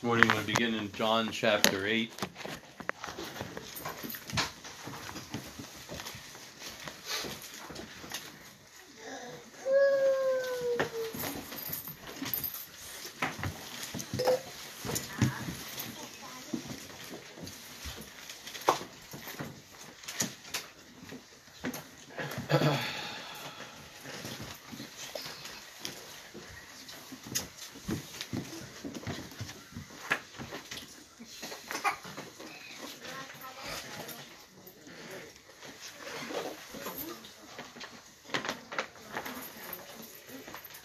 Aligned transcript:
This 0.00 0.06
morning 0.06 0.30
we 0.34 0.54
begin 0.54 0.74
in 0.76 0.90
John 0.92 1.28
chapter 1.30 1.86
8. 1.86 2.10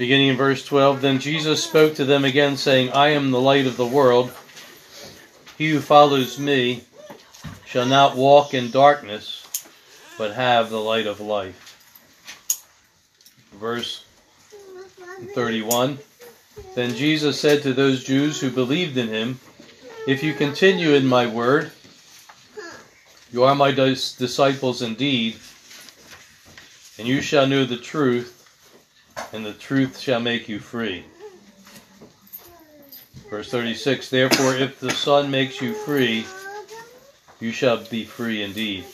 Beginning 0.05 0.27
in 0.27 0.37
verse 0.37 0.63
12 0.63 1.01
Then 1.01 1.17
Jesus 1.17 1.63
spoke 1.63 1.95
to 1.95 2.05
them 2.05 2.25
again, 2.25 2.57
saying, 2.57 2.91
I 2.91 3.07
am 3.07 3.31
the 3.31 3.41
light 3.41 3.65
of 3.65 3.75
the 3.75 3.87
world. 3.87 4.31
He 5.57 5.71
who 5.71 5.79
follows 5.79 6.37
me 6.37 6.83
shall 7.65 7.87
not 7.87 8.15
walk 8.15 8.53
in 8.53 8.69
darkness, 8.69 9.47
but 10.15 10.35
have 10.35 10.69
the 10.69 10.79
light 10.79 11.07
of 11.07 11.19
life. 11.19 11.59
Verse 13.53 14.05
31 15.33 15.97
Then 16.75 16.93
Jesus 16.93 17.39
said 17.39 17.63
to 17.63 17.73
those 17.73 18.03
Jews 18.03 18.39
who 18.39 18.51
believed 18.51 18.97
in 18.97 19.07
him, 19.07 19.39
If 20.05 20.21
you 20.21 20.35
continue 20.35 20.91
in 20.91 21.07
my 21.07 21.25
word, 21.25 21.71
you 23.31 23.43
are 23.43 23.55
my 23.55 23.71
disciples 23.71 24.83
indeed, 24.83 25.37
and 26.99 27.07
you 27.07 27.21
shall 27.21 27.47
know 27.47 27.65
the 27.65 27.77
truth 27.77 28.34
and 29.33 29.45
the 29.45 29.53
truth 29.53 29.99
shall 29.99 30.19
make 30.19 30.47
you 30.47 30.59
free. 30.59 31.05
Verse 33.29 33.49
36 33.49 34.09
Therefore, 34.09 34.55
if 34.55 34.79
the 34.79 34.91
Son 34.91 35.29
makes 35.31 35.61
you 35.61 35.73
free, 35.73 36.25
you 37.39 37.51
shall 37.51 37.83
be 37.85 38.05
free 38.05 38.43
indeed. 38.43 38.85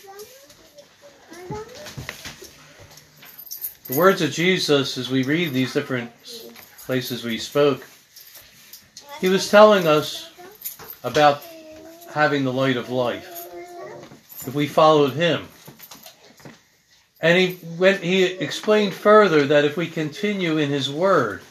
The 3.88 3.98
words 3.98 4.22
of 4.22 4.32
Jesus, 4.32 4.98
as 4.98 5.10
we 5.10 5.24
read 5.24 5.52
these 5.52 5.74
different 5.74 6.12
places 6.86 7.24
we 7.24 7.38
spoke, 7.38 7.86
he 9.20 9.30
was 9.30 9.50
telling 9.50 9.86
us 9.86 10.32
about 11.04 11.44
having 12.14 12.44
the 12.44 12.54
light 12.54 12.78
of 12.78 12.90
life. 12.90 13.48
If 14.48 14.56
we 14.56 14.66
followed 14.68 15.14
him, 15.14 15.48
and 17.22 17.38
he 17.38 17.60
went, 17.78 18.02
he 18.04 18.24
explained 18.24 18.94
further 18.94 19.46
that 19.48 19.64
if 19.64 19.78
we 19.78 19.88
continue 19.88 20.58
in 20.58 20.70
his 20.70 20.90
word, 20.90 21.42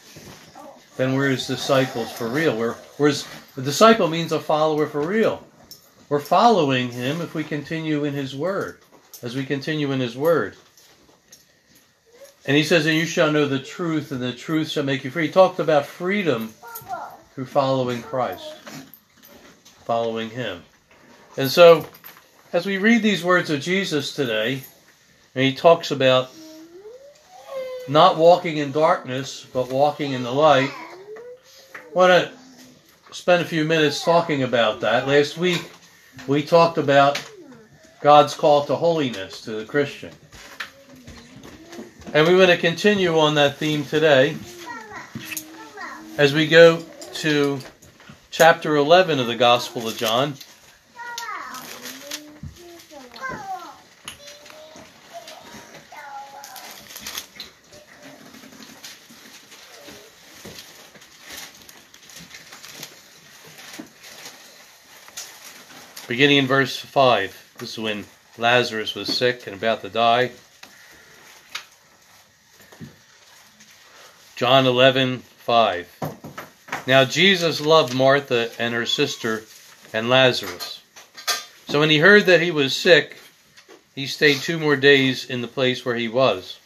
then 0.97 1.15
we're 1.15 1.29
his 1.29 1.47
disciples 1.47 2.11
for 2.11 2.27
real. 2.27 2.57
We're, 2.57 2.75
we're 2.97 3.07
his, 3.07 3.25
disciple 3.55 4.09
means 4.09 4.33
a 4.33 4.39
follower 4.39 4.85
for 4.85 5.01
real. 5.01 5.45
We're 6.09 6.19
following 6.19 6.91
him 6.91 7.21
if 7.21 7.33
we 7.33 7.45
continue 7.45 8.03
in 8.03 8.13
his 8.13 8.35
word, 8.35 8.79
as 9.23 9.35
we 9.35 9.45
continue 9.45 9.91
in 9.93 10.01
his 10.01 10.17
word. 10.17 10.57
And 12.45 12.57
he 12.57 12.63
says, 12.63 12.85
And 12.85 12.97
you 12.97 13.05
shall 13.05 13.31
know 13.31 13.47
the 13.47 13.59
truth, 13.59 14.11
and 14.11 14.21
the 14.21 14.33
truth 14.33 14.69
shall 14.69 14.83
make 14.83 15.05
you 15.05 15.11
free. 15.11 15.27
He 15.27 15.31
talked 15.31 15.59
about 15.59 15.85
freedom 15.85 16.53
through 17.33 17.45
following 17.45 18.01
Christ, 18.01 18.53
following 19.85 20.31
him. 20.31 20.63
And 21.37 21.49
so, 21.49 21.87
as 22.51 22.65
we 22.65 22.77
read 22.77 23.03
these 23.03 23.23
words 23.23 23.49
of 23.49 23.61
Jesus 23.61 24.13
today, 24.13 24.63
and 25.35 25.43
he 25.43 25.53
talks 25.53 25.91
about 25.91 26.29
not 27.87 28.17
walking 28.17 28.57
in 28.57 28.71
darkness, 28.71 29.45
but 29.53 29.69
walking 29.69 30.11
in 30.11 30.23
the 30.23 30.31
light. 30.31 30.71
I 30.71 31.93
want 31.93 32.11
to 32.11 33.13
spend 33.13 33.41
a 33.41 33.45
few 33.45 33.65
minutes 33.65 34.03
talking 34.03 34.43
about 34.43 34.81
that. 34.81 35.07
Last 35.07 35.37
week, 35.37 35.71
we 36.27 36.43
talked 36.43 36.77
about 36.77 37.21
God's 38.01 38.33
call 38.33 38.65
to 38.65 38.75
holiness 38.75 39.41
to 39.41 39.51
the 39.51 39.65
Christian. 39.65 40.11
And 42.13 42.27
we 42.27 42.35
want 42.35 42.49
to 42.49 42.57
continue 42.57 43.17
on 43.17 43.35
that 43.35 43.57
theme 43.57 43.85
today 43.85 44.35
as 46.17 46.33
we 46.33 46.47
go 46.47 46.83
to 47.13 47.59
chapter 48.31 48.75
11 48.75 49.19
of 49.19 49.27
the 49.27 49.35
Gospel 49.35 49.87
of 49.87 49.95
John. 49.97 50.33
Beginning 66.11 66.39
in 66.39 66.45
verse 66.45 66.75
5. 66.75 67.55
This 67.59 67.71
is 67.71 67.79
when 67.79 68.03
Lazarus 68.37 68.95
was 68.95 69.17
sick 69.17 69.47
and 69.47 69.55
about 69.55 69.79
to 69.79 69.87
die. 69.87 70.31
John 74.35 74.65
11, 74.65 75.19
5. 75.19 76.83
Now 76.85 77.05
Jesus 77.05 77.61
loved 77.61 77.95
Martha 77.95 78.51
and 78.59 78.73
her 78.73 78.85
sister 78.85 79.43
and 79.93 80.09
Lazarus. 80.09 80.81
So 81.69 81.79
when 81.79 81.89
he 81.89 81.99
heard 81.99 82.25
that 82.25 82.41
he 82.41 82.51
was 82.51 82.75
sick, 82.75 83.15
he 83.95 84.05
stayed 84.05 84.39
two 84.39 84.59
more 84.59 84.75
days 84.75 85.23
in 85.23 85.39
the 85.39 85.47
place 85.47 85.85
where 85.85 85.95
he 85.95 86.09
was. 86.09 86.59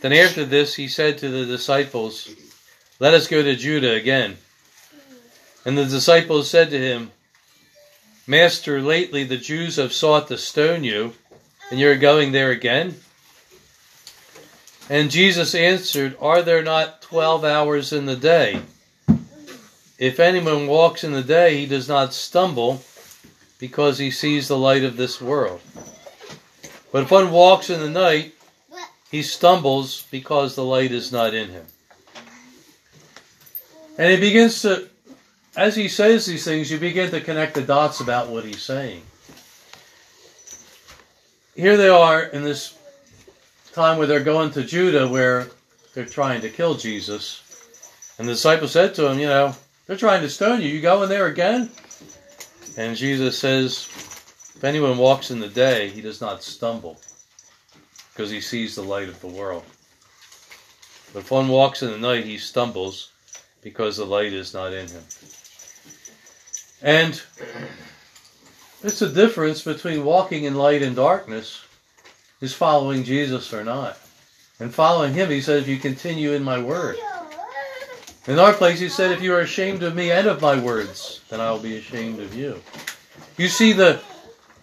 Then 0.00 0.14
after 0.14 0.46
this, 0.46 0.76
he 0.76 0.88
said 0.88 1.18
to 1.18 1.28
the 1.28 1.44
disciples, 1.44 2.34
Let 3.00 3.12
us 3.12 3.26
go 3.26 3.42
to 3.42 3.54
Judah 3.54 3.92
again. 3.92 4.38
And 5.66 5.76
the 5.76 5.84
disciples 5.84 6.48
said 6.48 6.70
to 6.70 6.78
him, 6.78 7.10
Master, 8.26 8.80
lately 8.80 9.24
the 9.24 9.36
Jews 9.36 9.76
have 9.76 9.92
sought 9.92 10.28
to 10.28 10.38
stone 10.38 10.84
you, 10.84 11.14
and 11.70 11.80
you're 11.80 11.96
going 11.96 12.32
there 12.32 12.50
again? 12.50 12.96
And 14.88 15.10
Jesus 15.10 15.54
answered, 15.54 16.16
Are 16.20 16.42
there 16.42 16.62
not 16.62 17.02
twelve 17.02 17.44
hours 17.44 17.92
in 17.92 18.06
the 18.06 18.16
day? 18.16 18.60
If 19.98 20.18
anyone 20.18 20.66
walks 20.66 21.04
in 21.04 21.12
the 21.12 21.22
day, 21.22 21.58
he 21.58 21.66
does 21.66 21.88
not 21.88 22.14
stumble, 22.14 22.82
because 23.58 23.98
he 23.98 24.10
sees 24.10 24.48
the 24.48 24.58
light 24.58 24.82
of 24.82 24.96
this 24.96 25.20
world. 25.20 25.60
But 26.90 27.04
if 27.04 27.10
one 27.10 27.30
walks 27.30 27.70
in 27.70 27.80
the 27.80 27.90
night, 27.90 28.34
he 29.10 29.22
stumbles 29.22 30.06
because 30.10 30.54
the 30.54 30.64
light 30.64 30.92
is 30.92 31.12
not 31.12 31.34
in 31.34 31.50
him. 31.50 31.66
And 33.98 34.10
he 34.10 34.16
begins 34.16 34.62
to 34.62 34.88
as 35.56 35.74
he 35.74 35.88
says 35.88 36.26
these 36.26 36.44
things, 36.44 36.70
you 36.70 36.78
begin 36.78 37.10
to 37.10 37.20
connect 37.20 37.54
the 37.54 37.62
dots 37.62 38.00
about 38.00 38.28
what 38.28 38.44
he's 38.44 38.62
saying. 38.62 39.02
Here 41.54 41.76
they 41.76 41.88
are 41.88 42.22
in 42.22 42.42
this 42.42 42.78
time 43.72 43.98
where 43.98 44.06
they're 44.06 44.20
going 44.20 44.50
to 44.52 44.64
Judah 44.64 45.08
where 45.08 45.48
they're 45.94 46.06
trying 46.06 46.40
to 46.42 46.48
kill 46.48 46.74
Jesus. 46.74 47.42
And 48.18 48.28
the 48.28 48.32
disciples 48.32 48.72
said 48.72 48.94
to 48.94 49.08
him, 49.08 49.18
You 49.18 49.26
know, 49.26 49.54
they're 49.86 49.96
trying 49.96 50.22
to 50.22 50.30
stone 50.30 50.62
you. 50.62 50.68
You 50.68 50.80
going 50.80 51.08
there 51.08 51.26
again? 51.26 51.70
And 52.76 52.96
Jesus 52.96 53.38
says, 53.38 53.88
If 54.54 54.62
anyone 54.62 54.98
walks 54.98 55.30
in 55.30 55.40
the 55.40 55.48
day, 55.48 55.88
he 55.88 56.00
does 56.00 56.20
not 56.20 56.42
stumble 56.42 57.00
because 58.12 58.30
he 58.30 58.40
sees 58.40 58.74
the 58.74 58.82
light 58.82 59.08
of 59.08 59.20
the 59.20 59.26
world. 59.26 59.64
But 61.12 61.20
if 61.20 61.30
one 61.30 61.48
walks 61.48 61.82
in 61.82 61.90
the 61.90 61.98
night, 61.98 62.24
he 62.24 62.38
stumbles 62.38 63.10
because 63.62 63.96
the 63.96 64.06
light 64.06 64.32
is 64.32 64.54
not 64.54 64.72
in 64.72 64.86
him. 64.86 65.02
And 66.82 67.20
it's 68.82 69.02
a 69.02 69.08
difference 69.08 69.62
between 69.62 70.04
walking 70.04 70.44
in 70.44 70.54
light 70.54 70.82
and 70.82 70.96
darkness 70.96 71.62
is 72.40 72.54
following 72.54 73.04
Jesus 73.04 73.52
or 73.52 73.64
not. 73.64 73.98
And 74.58 74.74
following 74.74 75.14
him, 75.14 75.30
he 75.30 75.40
says, 75.40 75.62
if 75.62 75.68
you 75.68 75.78
continue 75.78 76.32
in 76.32 76.42
my 76.42 76.60
word. 76.60 76.96
In 78.26 78.38
our 78.38 78.52
place, 78.52 78.78
he 78.78 78.88
said, 78.88 79.12
if 79.12 79.22
you 79.22 79.34
are 79.34 79.40
ashamed 79.40 79.82
of 79.82 79.94
me 79.94 80.10
and 80.10 80.26
of 80.26 80.42
my 80.42 80.58
words, 80.58 81.20
then 81.30 81.40
I 81.40 81.50
will 81.50 81.58
be 81.58 81.76
ashamed 81.76 82.20
of 82.20 82.34
you. 82.34 82.60
You 83.36 83.48
see 83.48 83.72
the, 83.72 84.00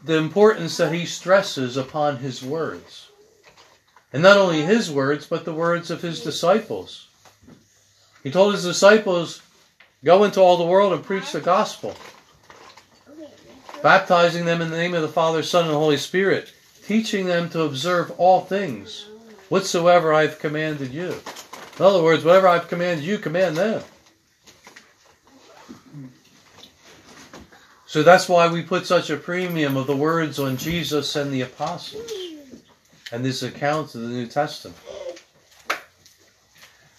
the 0.03 0.17
importance 0.17 0.77
that 0.77 0.93
he 0.93 1.05
stresses 1.05 1.77
upon 1.77 2.17
his 2.17 2.43
words. 2.43 3.09
And 4.13 4.23
not 4.23 4.37
only 4.37 4.61
his 4.61 4.91
words, 4.91 5.27
but 5.27 5.45
the 5.45 5.53
words 5.53 5.91
of 5.91 6.01
his 6.01 6.21
disciples. 6.23 7.07
He 8.23 8.31
told 8.31 8.53
his 8.53 8.63
disciples, 8.63 9.41
Go 10.03 10.23
into 10.23 10.39
all 10.39 10.57
the 10.57 10.65
world 10.65 10.93
and 10.93 11.03
preach 11.03 11.31
the 11.31 11.41
gospel, 11.41 11.95
baptizing 13.81 14.45
them 14.45 14.61
in 14.61 14.69
the 14.69 14.77
name 14.77 14.93
of 14.93 15.01
the 15.01 15.07
Father, 15.07 15.41
Son, 15.41 15.65
and 15.65 15.73
Holy 15.73 15.97
Spirit, 15.97 16.53
teaching 16.85 17.25
them 17.25 17.49
to 17.49 17.63
observe 17.63 18.11
all 18.17 18.41
things 18.41 19.07
whatsoever 19.49 20.13
I've 20.13 20.39
commanded 20.39 20.93
you. 20.93 21.15
In 21.79 21.85
other 21.85 22.03
words, 22.03 22.23
whatever 22.23 22.47
I've 22.47 22.67
commanded 22.67 23.05
you, 23.05 23.17
command 23.17 23.57
them. 23.57 23.83
So 27.87 28.03
that's 28.03 28.29
why 28.29 28.47
we 28.47 28.61
put 28.61 28.85
such 28.85 29.09
a 29.09 29.17
premium 29.17 29.77
of 29.77 29.87
the 29.87 29.95
words 29.95 30.39
on 30.39 30.57
Jesus 30.57 31.15
and 31.15 31.31
the 31.31 31.41
apostles 31.41 32.11
and 33.11 33.23
this 33.23 33.41
account 33.41 33.95
of 33.95 34.01
the 34.01 34.07
New 34.09 34.27
Testament. 34.27 34.77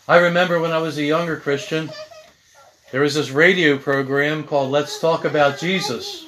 I 0.09 0.17
remember 0.17 0.59
when 0.59 0.73
I 0.73 0.79
was 0.79 0.97
a 0.97 1.05
younger 1.05 1.37
Christian, 1.37 1.91
there 2.91 3.03
was 3.03 3.15
this 3.15 3.31
radio 3.31 3.77
program 3.77 4.45
called 4.45 4.71
Let's 4.71 4.99
Talk 4.99 5.25
About 5.25 5.59
Jesus. 5.59 6.25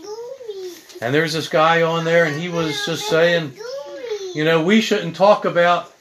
And 1.01 1.15
there 1.15 1.23
was 1.23 1.33
this 1.33 1.49
guy 1.49 1.83
on 1.83 2.05
there, 2.05 2.25
and 2.25 2.39
he 2.39 2.49
was 2.49 2.85
just 2.85 3.09
saying, 3.09 3.53
you 4.35 4.45
know, 4.45 4.63
we 4.63 4.81
shouldn't 4.81 5.17
talk 5.17 5.45
about 5.45 5.93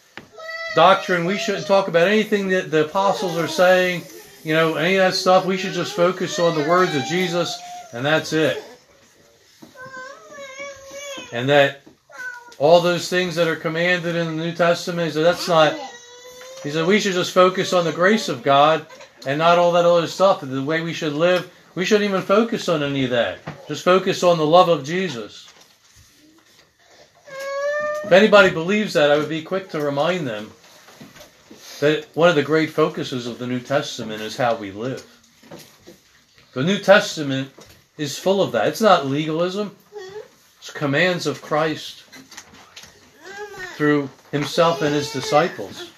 doctrine. 0.75 1.25
We 1.25 1.37
shouldn't 1.37 1.65
talk 1.65 1.87
about 1.87 2.07
anything 2.07 2.49
that 2.49 2.71
the 2.71 2.85
apostles 2.85 3.37
are 3.37 3.47
saying, 3.47 4.03
you 4.43 4.53
know, 4.53 4.75
any 4.75 4.95
of 4.95 4.99
that 4.99 5.15
stuff. 5.15 5.45
We 5.45 5.57
should 5.57 5.73
just 5.73 5.93
focus 5.93 6.39
on 6.39 6.55
the 6.55 6.67
words 6.67 6.95
of 6.95 7.05
Jesus, 7.05 7.57
and 7.93 8.05
that's 8.05 8.33
it. 8.33 8.61
And 11.31 11.47
that 11.49 11.81
all 12.57 12.81
those 12.81 13.09
things 13.09 13.35
that 13.35 13.47
are 13.47 13.55
commanded 13.55 14.15
in 14.15 14.25
the 14.25 14.43
New 14.43 14.53
Testament, 14.53 15.13
so 15.13 15.23
that's 15.23 15.47
not 15.47 15.77
he 16.63 16.71
said 16.71 16.85
we 16.85 16.99
should 16.99 17.13
just 17.13 17.31
focus 17.31 17.71
on 17.71 17.85
the 17.85 17.91
grace 17.91 18.27
of 18.27 18.43
God 18.43 18.85
and 19.25 19.37
not 19.39 19.57
all 19.57 19.71
that 19.73 19.85
other 19.85 20.07
stuff. 20.07 20.41
The 20.41 20.63
way 20.63 20.81
we 20.81 20.93
should 20.93 21.13
live, 21.13 21.51
we 21.75 21.85
shouldn't 21.85 22.09
even 22.09 22.21
focus 22.21 22.69
on 22.69 22.83
any 22.83 23.03
of 23.05 23.11
that. 23.11 23.39
Just 23.67 23.83
focus 23.83 24.23
on 24.23 24.37
the 24.37 24.45
love 24.45 24.69
of 24.69 24.83
Jesus. 24.83 25.51
If 28.03 28.11
anybody 28.11 28.49
believes 28.49 28.93
that, 28.93 29.11
I 29.11 29.17
would 29.17 29.29
be 29.29 29.43
quick 29.43 29.69
to 29.69 29.81
remind 29.81 30.27
them 30.27 30.51
that 31.79 32.07
one 32.13 32.29
of 32.29 32.35
the 32.35 32.43
great 32.43 32.71
focuses 32.71 33.27
of 33.27 33.39
the 33.39 33.47
New 33.47 33.59
Testament 33.59 34.21
is 34.21 34.35
how 34.35 34.55
we 34.55 34.71
live. 34.71 35.05
The 36.53 36.63
New 36.63 36.79
Testament 36.79 37.51
is 37.97 38.17
full 38.17 38.41
of 38.41 38.51
that. 38.53 38.67
It's 38.67 38.81
not 38.81 39.05
legalism, 39.05 39.75
it's 40.57 40.71
commands 40.71 41.27
of 41.27 41.41
Christ 41.41 42.03
through 43.75 44.09
himself 44.31 44.81
and 44.81 44.93
his 44.93 45.13
disciples. 45.13 45.91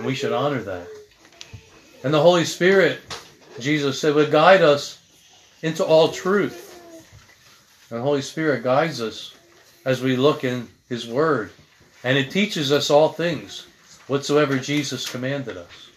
And 0.00 0.06
we 0.06 0.14
should 0.14 0.32
honor 0.32 0.62
that. 0.62 0.88
And 2.04 2.14
the 2.14 2.22
Holy 2.22 2.46
Spirit, 2.46 3.00
Jesus 3.58 4.00
said, 4.00 4.14
would 4.14 4.30
guide 4.30 4.62
us 4.62 4.98
into 5.60 5.84
all 5.84 6.08
truth. 6.08 6.82
And 7.90 7.98
the 7.98 8.02
Holy 8.02 8.22
Spirit 8.22 8.64
guides 8.64 9.02
us 9.02 9.34
as 9.84 10.00
we 10.00 10.16
look 10.16 10.42
in 10.42 10.68
His 10.88 11.06
Word. 11.06 11.50
And 12.02 12.16
it 12.16 12.30
teaches 12.30 12.72
us 12.72 12.88
all 12.88 13.10
things, 13.10 13.66
whatsoever 14.06 14.58
Jesus 14.58 15.06
commanded 15.06 15.58
us. 15.58 15.90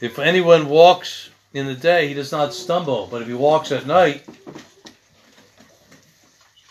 If 0.00 0.18
anyone 0.18 0.70
walks 0.70 1.28
in 1.52 1.66
the 1.66 1.74
day, 1.74 2.08
he 2.08 2.14
does 2.14 2.32
not 2.32 2.54
stumble. 2.54 3.08
But 3.10 3.20
if 3.20 3.28
he 3.28 3.34
walks 3.34 3.72
at 3.72 3.86
night, 3.86 4.24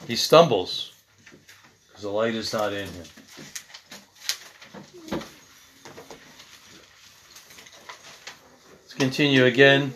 he 0.08 0.16
stumbles 0.16 0.94
because 1.88 2.04
the 2.04 2.10
light 2.10 2.34
is 2.34 2.54
not 2.54 2.72
in 2.72 2.88
him. 2.88 3.04
Let's 8.82 8.94
continue 8.98 9.44
again 9.44 9.94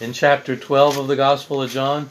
in 0.00 0.12
chapter 0.12 0.54
12 0.54 0.98
of 0.98 1.08
the 1.08 1.16
Gospel 1.16 1.62
of 1.62 1.70
John. 1.70 2.10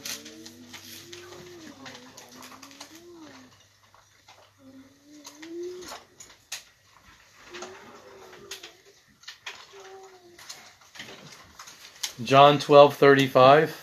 John 12.22 12.58
12:35 12.58 13.81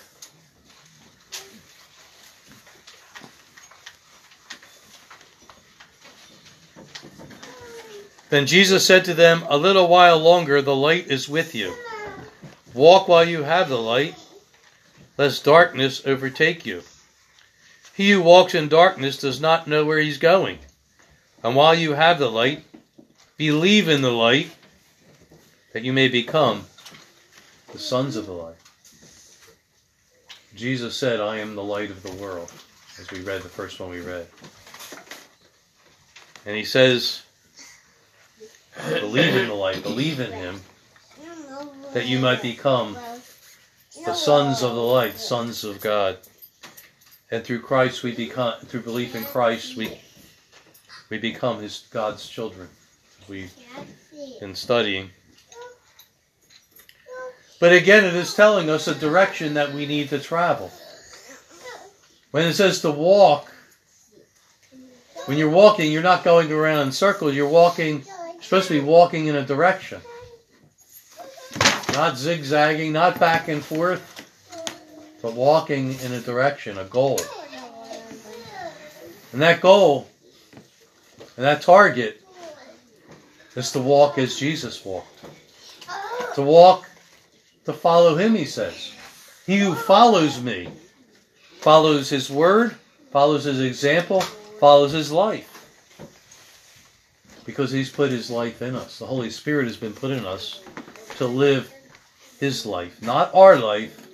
Then 8.30 8.46
Jesus 8.46 8.86
said 8.86 9.06
to 9.06 9.14
them, 9.14 9.44
A 9.50 9.58
little 9.58 9.88
while 9.88 10.20
longer 10.20 10.62
the 10.62 10.76
light 10.76 11.08
is 11.08 11.28
with 11.28 11.56
you. 11.56 11.74
Walk 12.74 13.08
while 13.08 13.26
you 13.26 13.44
have 13.44 13.70
the 13.70 13.82
light, 13.82 14.16
lest 15.18 15.44
darkness 15.44 16.06
overtake 16.06 16.66
you. 16.66 16.84
He 17.96 18.12
who 18.12 18.22
walks 18.22 18.54
in 18.54 18.70
darkness 18.70 19.18
does 19.18 19.42
not 19.42 19.68
know 19.68 19.84
where 19.84 20.00
he's 20.00 20.20
going. 20.20 20.60
And 21.44 21.56
while 21.56 21.74
you 21.74 21.94
have 21.94 22.20
the 22.20 22.30
light, 22.30 22.64
believe 23.36 23.90
in 23.90 24.02
the 24.02 24.12
light, 24.12 24.52
that 25.74 25.84
you 25.84 25.92
may 25.92 26.08
become 26.08 26.66
the 27.72 27.80
sons 27.80 28.16
of 28.16 28.26
the 28.26 28.34
light. 28.34 28.56
Jesus 30.56 30.96
said, 30.96 31.20
I 31.20 31.38
am 31.38 31.56
the 31.56 31.64
light 31.64 31.90
of 31.90 32.04
the 32.04 32.12
world, 32.12 32.52
as 33.00 33.10
we 33.12 33.22
read 33.22 33.42
the 33.42 33.50
first 33.50 33.80
one 33.80 33.90
we 33.90 34.02
read. 34.02 34.28
And 36.46 36.56
he 36.56 36.66
says, 36.66 37.24
Believe 38.88 39.36
in 39.36 39.48
the 39.48 39.54
light, 39.54 39.84
believe 39.84 40.20
in 40.20 40.32
him, 40.32 40.62
that 41.94 42.08
you 42.08 42.20
might 42.20 42.42
become 42.42 42.98
the 44.06 44.14
sons 44.14 44.64
of 44.64 44.74
the 44.74 44.82
light, 44.82 45.18
sons 45.18 45.64
of 45.64 45.82
God. 45.82 46.18
And 47.32 47.44
through 47.44 47.62
Christ 47.62 48.04
we 48.04 48.16
become 48.16 48.60
through 48.62 48.82
belief 48.82 49.16
in 49.16 49.24
Christ 49.24 49.76
we 49.76 50.00
we 51.10 51.18
become 51.18 51.62
his 51.62 51.88
God's 51.92 52.28
children. 52.28 52.70
We've 53.28 53.54
been 54.40 54.56
studying. 54.56 55.12
But 57.60 57.74
again 57.74 58.06
it 58.06 58.16
is 58.16 58.34
telling 58.34 58.70
us 58.70 58.88
a 58.88 58.96
direction 58.96 59.56
that 59.56 59.74
we 59.74 59.86
need 59.86 60.10
to 60.10 60.20
travel. 60.20 60.72
When 62.32 62.46
it 62.46 62.54
says 62.54 62.82
to 62.82 62.92
walk, 62.92 63.52
when 65.26 65.38
you're 65.38 65.50
walking, 65.50 65.92
you're 65.92 66.02
not 66.02 66.24
going 66.24 66.52
around 66.52 66.88
in 66.88 66.92
circles, 66.92 67.36
you're 67.36 67.48
walking 67.48 68.04
supposed 68.50 68.68
to 68.68 68.74
be 68.74 68.80
walking 68.80 69.28
in 69.28 69.36
a 69.36 69.46
direction. 69.46 70.02
Not 71.94 72.18
zigzagging, 72.18 72.92
not 72.92 73.20
back 73.20 73.48
and 73.48 73.64
forth, 73.64 74.02
but 75.22 75.36
walking 75.36 75.94
in 76.00 76.14
a 76.14 76.20
direction, 76.20 76.80
a 76.80 76.84
goal. 76.84 77.20
And 79.34 79.44
that 79.44 79.62
goal 79.62 80.08
and 81.38 81.46
that 81.46 81.62
target 81.62 82.24
is 83.56 83.72
to 83.74 83.80
walk 83.80 84.18
as 84.18 84.40
Jesus 84.40 84.84
walked. 84.84 85.26
To 86.34 86.42
walk, 86.42 86.90
to 87.66 87.74
follow 87.74 88.16
him, 88.16 88.34
he 88.34 88.46
says. 88.46 88.92
He 89.46 89.60
who 89.60 89.76
follows 89.76 90.42
me 90.42 90.70
follows 91.60 92.10
his 92.10 92.32
word, 92.32 92.76
follows 93.12 93.44
his 93.44 93.62
example, 93.62 94.22
follows 94.22 94.92
his 94.92 95.12
life 95.12 95.49
because 97.50 97.72
He's 97.72 97.90
put 97.90 98.12
His 98.12 98.30
life 98.30 98.62
in 98.62 98.76
us. 98.76 99.00
The 99.00 99.08
Holy 99.08 99.32
Spirit 99.32 99.66
has 99.66 99.76
been 99.76 99.94
put 99.94 100.12
in 100.12 100.24
us 100.24 100.62
to 101.18 101.26
live 101.26 101.74
His 102.40 102.64
life, 102.64 103.02
not 103.02 103.34
our 103.34 103.58
life 103.58 104.08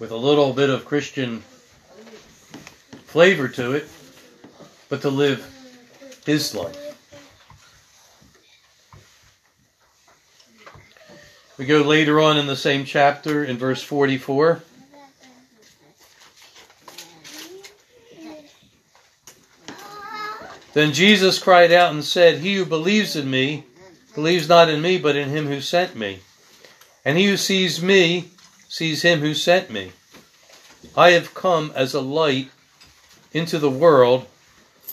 with 0.00 0.10
a 0.10 0.16
little 0.16 0.52
bit 0.52 0.68
of 0.68 0.84
Christian 0.84 1.44
flavor 3.06 3.46
to 3.46 3.74
it, 3.74 3.88
but 4.88 5.00
to 5.02 5.10
live 5.10 5.46
His 6.26 6.56
life. 6.56 6.76
We 11.56 11.64
go 11.66 11.82
later 11.82 12.20
on 12.20 12.36
in 12.36 12.48
the 12.48 12.56
same 12.56 12.84
chapter 12.84 13.44
in 13.44 13.58
verse 13.58 13.80
44. 13.80 14.60
Then 20.72 20.92
Jesus 20.92 21.38
cried 21.38 21.72
out 21.72 21.92
and 21.92 22.04
said, 22.04 22.38
He 22.38 22.56
who 22.56 22.64
believes 22.64 23.14
in 23.14 23.30
me 23.30 23.64
believes 24.14 24.48
not 24.48 24.70
in 24.70 24.80
me, 24.80 24.98
but 24.98 25.16
in 25.16 25.28
him 25.28 25.46
who 25.46 25.60
sent 25.60 25.94
me. 25.94 26.20
And 27.04 27.18
he 27.18 27.26
who 27.26 27.36
sees 27.36 27.82
me 27.82 28.30
sees 28.68 29.02
him 29.02 29.20
who 29.20 29.34
sent 29.34 29.70
me. 29.70 29.92
I 30.96 31.10
have 31.10 31.34
come 31.34 31.72
as 31.74 31.94
a 31.94 32.00
light 32.00 32.50
into 33.32 33.58
the 33.58 33.70
world, 33.70 34.26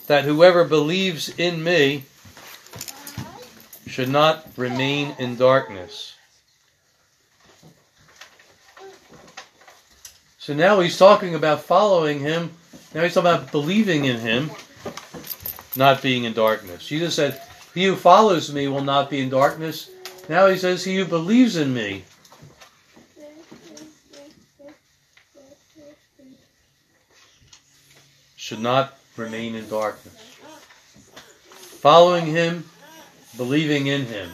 that 0.07 0.25
whoever 0.25 0.63
believes 0.63 1.29
in 1.38 1.63
me 1.63 2.03
should 3.88 4.09
not 4.09 4.48
remain 4.55 5.15
in 5.19 5.36
darkness. 5.36 6.15
So 10.38 10.53
now 10.53 10.79
he's 10.79 10.98
talking 10.98 11.36
about 11.36 11.63
following 11.63 12.19
him. 12.19 12.51
Now 12.93 13.03
he's 13.03 13.13
talking 13.13 13.29
about 13.31 13.51
believing 13.51 14.05
in 14.05 14.19
him 14.19 14.51
not 15.79 16.03
being 16.03 16.25
in 16.25 16.33
darkness. 16.33 16.86
Jesus 16.86 17.15
said, 17.15 17.41
He 17.74 17.86
who 17.86 17.95
follows 17.95 18.53
me 18.53 18.67
will 18.67 18.83
not 18.83 19.09
be 19.09 19.19
in 19.19 19.29
darkness. 19.29 19.89
Now 20.29 20.45
he 20.45 20.57
says, 20.57 20.83
He 20.83 20.98
who 20.98 21.05
believes 21.05 21.55
in 21.55 21.74
me 21.74 22.03
should 28.36 28.59
not 28.59 29.00
remain 29.17 29.55
in 29.55 29.67
darkness. 29.67 30.13
Following 31.81 32.27
him, 32.27 32.65
believing 33.38 33.88
in 33.88 34.05
him, 34.05 34.29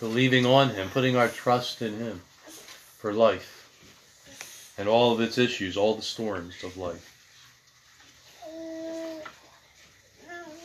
believing 0.00 0.46
on 0.46 0.70
Him, 0.70 0.88
putting 0.88 1.14
our 1.14 1.28
trust 1.28 1.82
in 1.82 1.98
Him 1.98 2.22
for 2.98 3.12
life 3.12 3.58
and 4.78 4.88
all 4.88 5.12
of 5.12 5.20
its 5.20 5.36
issues, 5.38 5.76
all 5.76 5.94
the 5.94 6.02
storms 6.02 6.64
of 6.64 6.76
life. 6.76 7.09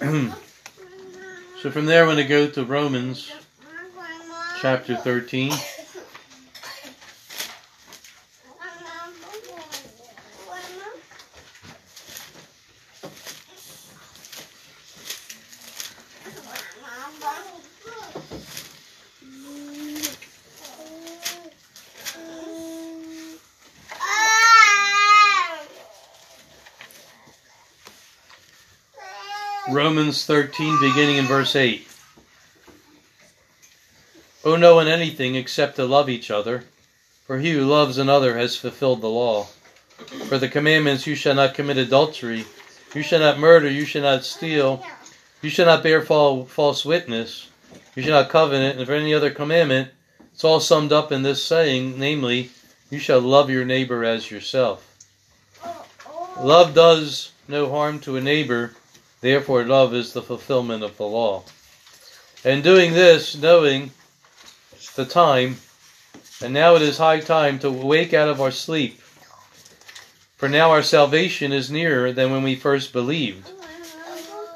so 1.62 1.72
from 1.72 1.86
there, 1.86 2.02
I'm 2.02 2.08
going 2.08 2.18
to 2.18 2.26
go 2.26 2.48
to 2.48 2.66
Romans 2.66 3.32
chapter 4.62 4.96
13. 4.96 5.54
Romans 29.76 30.26
13, 30.26 30.80
beginning 30.80 31.18
in 31.18 31.26
verse 31.26 31.54
8. 31.54 31.86
Owe 34.46 34.56
no 34.56 34.76
one 34.76 34.88
anything 34.88 35.36
except 35.36 35.76
to 35.76 35.84
love 35.84 36.08
each 36.08 36.32
other, 36.32 36.64
for 37.26 37.40
he 37.40 37.52
who 37.52 37.66
loves 37.66 37.98
another 37.98 38.38
has 38.38 38.56
fulfilled 38.56 39.02
the 39.02 39.10
law. 39.10 39.48
For 40.30 40.38
the 40.38 40.48
commandments, 40.48 41.06
you 41.06 41.14
shall 41.14 41.36
not 41.36 41.56
commit 41.56 41.76
adultery, 41.76 42.46
you 42.94 43.04
shall 43.04 43.20
not 43.20 43.38
murder, 43.38 43.70
you 43.70 43.84
shall 43.84 44.04
not 44.04 44.24
steal, 44.24 44.82
you 45.42 45.50
shall 45.50 45.66
not 45.66 45.84
bear 45.84 46.02
false 46.02 46.86
witness, 46.86 47.50
you 47.98 48.04
shall 48.04 48.22
not 48.22 48.30
covenant, 48.30 48.78
and 48.78 48.88
for 48.88 48.94
any 48.94 49.14
other 49.14 49.30
commandment, 49.30 49.90
it's 50.32 50.46
all 50.46 50.62
summed 50.62 50.94
up 50.94 51.12
in 51.12 51.24
this 51.24 51.44
saying, 51.44 52.00
namely, 52.00 52.50
you 52.90 52.98
shall 52.98 53.20
love 53.20 53.50
your 53.50 53.66
neighbor 53.66 54.06
as 54.06 54.32
yourself. 54.32 54.96
Love 56.40 56.74
does 56.74 57.34
no 57.50 57.70
harm 57.70 58.00
to 58.00 58.16
a 58.16 58.22
neighbor 58.22 58.72
Therefore, 59.22 59.64
love 59.64 59.94
is 59.94 60.14
the 60.14 60.22
fulfillment 60.22 60.84
of 60.84 60.98
the 60.98 61.06
law. 61.06 61.44
And 62.44 62.64
doing 62.64 62.94
this, 62.94 63.36
knowing 63.36 63.92
the 64.96 65.06
time, 65.06 65.58
and 66.42 66.54
now 66.54 66.76
it 66.76 66.82
is 66.82 66.98
high 66.98 67.20
time 67.20 67.60
to 67.60 67.72
wake 67.72 68.14
out 68.14 68.30
of 68.30 68.42
our 68.42 68.52
sleep. 68.52 69.02
For 70.38 70.50
now 70.50 70.72
our 70.72 70.84
salvation 70.84 71.52
is 71.52 71.72
nearer 71.72 72.12
than 72.12 72.32
when 72.32 72.44
we 72.44 72.56
first 72.56 72.94
believed. 72.94 73.50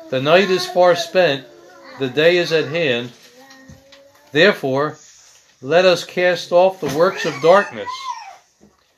The 0.10 0.22
night 0.22 0.50
is 0.50 0.66
far 0.66 0.96
spent, 0.96 1.46
the 2.00 2.10
day 2.10 2.38
is 2.38 2.52
at 2.52 2.68
hand. 2.68 3.12
Therefore, 4.32 4.98
let 5.62 5.86
us 5.86 6.04
cast 6.04 6.52
off 6.52 6.80
the 6.80 6.98
works 6.98 7.26
of 7.26 7.42
darkness, 7.42 7.90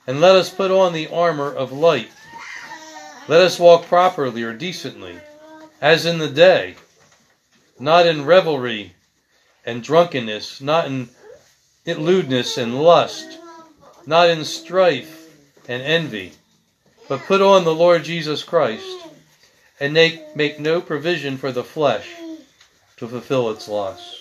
and 0.06 0.20
let 0.20 0.36
us 0.36 0.50
put 0.50 0.72
on 0.72 0.94
the 0.94 1.08
armor 1.08 1.51
of 1.53 1.72
light. 1.72 2.10
Let 3.27 3.41
us 3.41 3.60
walk 3.60 3.86
properly 3.86 4.44
or 4.44 4.53
decently 4.53 5.18
as 5.82 6.06
in 6.06 6.20
the 6.20 6.30
day, 6.30 6.76
not 7.80 8.06
in 8.06 8.24
revelry 8.24 8.94
and 9.66 9.84
drunkenness, 9.84 10.62
not 10.62 10.86
in 10.86 11.10
lewdness 11.86 12.58
and 12.58 12.80
lust, 12.80 13.40
not 14.06 14.30
in 14.30 14.46
strife 14.46 15.30
and 15.68 15.82
envy, 15.82 16.34
but 17.10 17.22
put 17.22 17.42
on 17.42 17.64
the 17.64 17.74
Lord 17.74 18.04
Jesus 18.04 18.44
Christ 18.44 18.86
and 19.80 19.94
make, 19.94 20.36
make 20.36 20.60
no 20.60 20.80
provision 20.80 21.38
for 21.38 21.52
the 21.52 21.64
flesh 21.64 22.08
to 22.98 23.08
fulfill 23.08 23.50
its 23.50 23.68
lusts. 23.68 24.20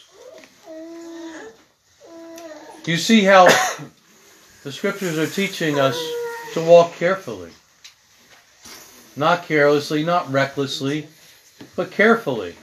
You 2.87 2.97
see 2.97 3.25
how 3.25 3.45
the 4.65 4.73
scriptures 4.73 5.19
are 5.19 5.27
teaching 5.27 5.79
us 5.79 5.97
to 6.55 6.65
walk 6.65 6.95
carefully, 6.95 7.51
not 9.15 9.45
carelessly, 9.47 10.03
not 10.03 10.33
recklessly, 10.33 11.07
but 11.77 11.91
carefully, 11.91 12.55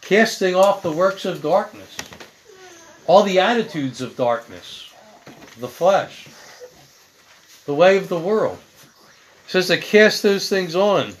casting 0.00 0.54
off 0.54 0.82
the 0.82 0.92
works 0.92 1.24
of 1.24 1.42
darkness, 1.42 1.96
all 3.06 3.22
the 3.22 3.40
attitudes 3.40 4.00
of 4.00 4.16
darkness, 4.16 4.92
the 5.58 5.68
flesh, 5.68 6.28
the 7.66 7.74
way 7.74 7.96
of 7.96 8.08
the 8.08 8.18
world. 8.18 8.58
It 9.46 9.50
says 9.50 9.68
to 9.68 9.78
cast 9.78 10.22
those 10.22 10.48
things 10.48 10.74
on. 10.74 11.12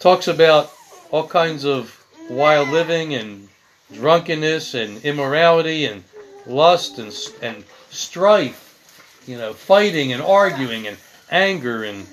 Talks 0.00 0.28
about 0.28 0.72
all 1.10 1.26
kinds 1.26 1.64
of 1.64 2.04
wild 2.28 2.68
living 2.68 3.14
and 3.14 3.48
drunkenness 3.92 4.74
and 4.74 5.02
immorality 5.04 5.86
and 5.86 6.04
lust 6.46 6.98
and, 6.98 7.14
and 7.42 7.64
strife, 7.90 9.22
you 9.26 9.38
know, 9.38 9.52
fighting 9.52 10.12
and 10.12 10.22
arguing 10.22 10.86
and 10.86 10.96
anger 11.30 11.84
and 11.84 12.06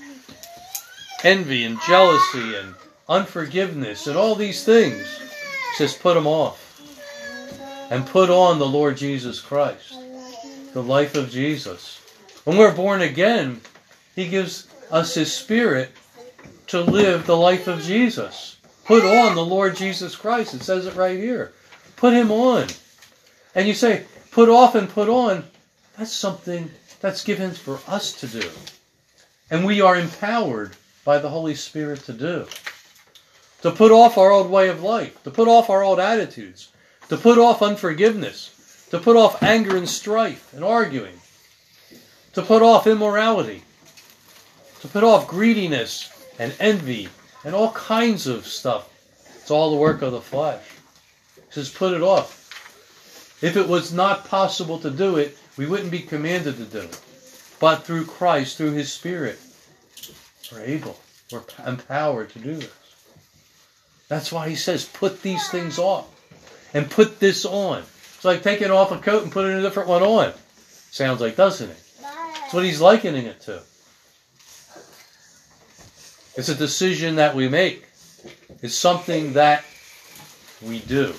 envy 1.23 1.63
and 1.65 1.79
jealousy 1.87 2.55
and 2.55 2.73
unforgiveness 3.11 4.07
and 4.07 4.17
all 4.17 4.33
these 4.33 4.63
things. 4.63 5.05
Says, 5.75 5.93
put 5.93 6.15
them 6.15 6.25
off. 6.25 6.57
And 7.91 8.07
put 8.07 8.29
on 8.29 8.57
the 8.57 8.65
Lord 8.65 8.95
Jesus 8.95 9.41
Christ, 9.41 9.95
the 10.73 10.81
life 10.81 11.15
of 11.15 11.29
Jesus. 11.29 11.99
When 12.45 12.57
we're 12.57 12.73
born 12.73 13.01
again, 13.01 13.59
He 14.15 14.29
gives 14.29 14.67
us 14.89 15.13
His 15.13 15.31
Spirit 15.31 15.91
to 16.67 16.81
live 16.81 17.25
the 17.25 17.35
life 17.35 17.67
of 17.67 17.81
Jesus. 17.81 18.57
Put 18.85 19.03
on 19.03 19.35
the 19.35 19.45
Lord 19.45 19.75
Jesus 19.75 20.15
Christ. 20.15 20.53
It 20.53 20.63
says 20.63 20.85
it 20.85 20.95
right 20.95 21.19
here. 21.19 21.51
Put 21.97 22.13
Him 22.13 22.31
on. 22.31 22.67
And 23.55 23.67
you 23.67 23.73
say, 23.73 24.05
put 24.31 24.47
off 24.47 24.75
and 24.75 24.89
put 24.89 25.09
on. 25.09 25.43
That's 25.97 26.13
something 26.13 26.71
that's 27.01 27.25
given 27.25 27.51
for 27.51 27.79
us 27.87 28.13
to 28.21 28.27
do. 28.27 28.49
And 29.49 29.65
we 29.65 29.81
are 29.81 29.97
empowered 29.97 30.77
by 31.03 31.17
the 31.17 31.29
Holy 31.29 31.55
Spirit 31.55 31.99
to 32.05 32.13
do. 32.13 32.47
To 33.61 33.71
put 33.71 33.91
off 33.91 34.17
our 34.17 34.31
old 34.31 34.49
way 34.49 34.69
of 34.69 34.81
life, 34.81 35.23
to 35.23 35.31
put 35.31 35.47
off 35.47 35.69
our 35.69 35.83
old 35.83 35.99
attitudes, 35.99 36.69
to 37.09 37.17
put 37.17 37.37
off 37.37 37.61
unforgiveness, 37.61 38.87
to 38.89 38.99
put 38.99 39.15
off 39.15 39.43
anger 39.43 39.77
and 39.77 39.87
strife 39.87 40.53
and 40.53 40.63
arguing, 40.63 41.19
to 42.33 42.41
put 42.41 42.61
off 42.61 42.87
immorality, 42.87 43.63
to 44.81 44.87
put 44.87 45.03
off 45.03 45.27
greediness 45.27 46.09
and 46.39 46.55
envy 46.59 47.07
and 47.43 47.53
all 47.53 47.71
kinds 47.73 48.27
of 48.27 48.47
stuff. 48.47 48.89
It's 49.35 49.51
all 49.51 49.71
the 49.71 49.77
work 49.77 50.01
of 50.01 50.11
the 50.11 50.21
flesh. 50.21 50.63
He 51.35 51.41
says, 51.51 51.69
put 51.69 51.93
it 51.93 52.01
off. 52.01 52.39
If 53.41 53.57
it 53.57 53.67
was 53.67 53.93
not 53.93 54.27
possible 54.27 54.79
to 54.79 54.89
do 54.89 55.17
it, 55.17 55.37
we 55.57 55.65
wouldn't 55.65 55.91
be 55.91 55.99
commanded 55.99 56.57
to 56.57 56.65
do 56.65 56.79
it. 56.79 57.01
But 57.59 57.83
through 57.83 58.05
Christ, 58.05 58.57
through 58.57 58.71
His 58.71 58.91
Spirit, 58.91 59.37
we're 60.51 60.61
able, 60.61 60.97
we're 61.31 61.43
empowered 61.65 62.29
to 62.31 62.39
do 62.39 62.55
this. 62.55 62.80
That's 64.11 64.29
why 64.29 64.49
he 64.49 64.55
says, 64.55 64.83
put 64.83 65.21
these 65.21 65.47
things 65.47 65.79
off 65.79 66.05
and 66.73 66.91
put 66.91 67.21
this 67.21 67.45
on. 67.45 67.77
It's 67.79 68.25
like 68.25 68.43
taking 68.43 68.69
off 68.69 68.91
a 68.91 68.97
coat 68.97 69.23
and 69.23 69.31
putting 69.31 69.53
a 69.53 69.61
different 69.61 69.87
one 69.87 70.03
on. 70.03 70.33
Sounds 70.91 71.21
like, 71.21 71.37
doesn't 71.37 71.69
it? 71.69 71.81
That's 72.01 72.53
what 72.53 72.65
he's 72.65 72.81
likening 72.81 73.25
it 73.25 73.39
to. 73.43 73.63
It's 76.35 76.49
a 76.49 76.55
decision 76.55 77.15
that 77.15 77.35
we 77.35 77.47
make. 77.47 77.85
It's 78.61 78.75
something 78.75 79.31
that 79.31 79.63
we 80.61 80.79
do. 80.79 81.13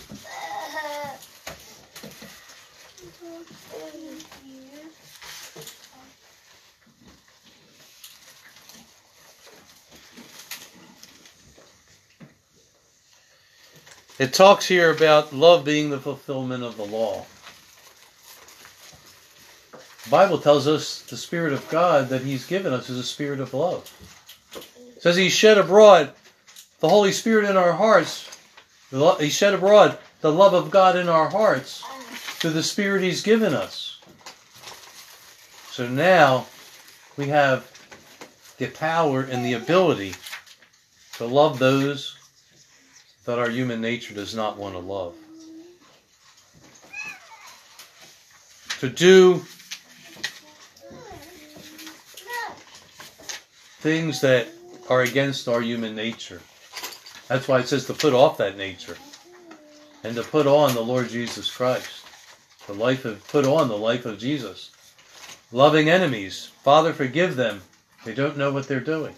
It 14.22 14.32
talks 14.32 14.68
here 14.68 14.92
about 14.92 15.32
love 15.32 15.64
being 15.64 15.90
the 15.90 15.98
fulfillment 15.98 16.62
of 16.62 16.76
the 16.76 16.84
law. 16.84 17.26
The 20.04 20.10
Bible 20.10 20.38
tells 20.38 20.68
us 20.68 21.02
the 21.02 21.16
Spirit 21.16 21.52
of 21.52 21.68
God 21.68 22.08
that 22.10 22.22
He's 22.22 22.46
given 22.46 22.72
us 22.72 22.88
is 22.88 23.00
a 23.00 23.02
spirit 23.02 23.40
of 23.40 23.52
love. 23.52 23.92
It 24.94 25.02
says 25.02 25.16
He 25.16 25.28
shed 25.28 25.58
abroad 25.58 26.12
the 26.78 26.88
Holy 26.88 27.10
Spirit 27.10 27.50
in 27.50 27.56
our 27.56 27.72
hearts. 27.72 28.30
He 29.18 29.28
shed 29.28 29.54
abroad 29.54 29.98
the 30.20 30.30
love 30.30 30.54
of 30.54 30.70
God 30.70 30.94
in 30.94 31.08
our 31.08 31.28
hearts 31.28 31.82
through 32.38 32.50
the 32.52 32.62
Spirit 32.62 33.02
He's 33.02 33.24
given 33.24 33.54
us. 33.54 33.98
So 35.72 35.88
now 35.88 36.46
we 37.16 37.26
have 37.26 37.68
the 38.58 38.68
power 38.68 39.22
and 39.22 39.44
the 39.44 39.54
ability 39.54 40.14
to 41.14 41.26
love 41.26 41.58
those 41.58 42.16
that 43.24 43.38
our 43.38 43.50
human 43.50 43.80
nature 43.80 44.14
does 44.14 44.34
not 44.34 44.56
want 44.56 44.74
to 44.74 44.80
love. 44.80 45.14
To 48.80 48.88
do 48.88 49.42
things 53.80 54.20
that 54.20 54.48
are 54.88 55.02
against 55.02 55.48
our 55.48 55.60
human 55.60 55.94
nature. 55.94 56.40
That's 57.28 57.46
why 57.48 57.60
it 57.60 57.68
says 57.68 57.86
to 57.86 57.94
put 57.94 58.12
off 58.12 58.38
that 58.38 58.56
nature. 58.56 58.96
and 60.04 60.16
to 60.16 60.22
put 60.22 60.46
on 60.46 60.74
the 60.74 60.80
Lord 60.80 61.08
Jesus 61.08 61.50
Christ. 61.50 62.04
The 62.66 62.74
life 62.74 63.04
of 63.04 63.26
put 63.28 63.46
on 63.46 63.68
the 63.68 63.78
life 63.78 64.04
of 64.06 64.18
Jesus. 64.18 64.70
Loving 65.52 65.88
enemies. 65.88 66.50
Father, 66.62 66.92
forgive 66.92 67.36
them. 67.36 67.62
They 68.04 68.14
don't 68.14 68.36
know 68.36 68.52
what 68.52 68.66
they're 68.68 68.80
doing. 68.80 69.14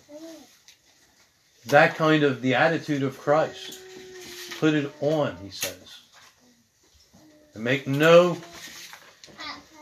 That 1.66 1.96
kind 1.96 2.22
of 2.22 2.42
the 2.42 2.54
attitude 2.54 3.02
of 3.02 3.18
Christ. 3.18 3.80
Put 4.64 4.72
it 4.72 4.90
on, 5.02 5.36
he 5.42 5.50
says. 5.50 6.00
And 7.52 7.62
make 7.62 7.86
no 7.86 8.38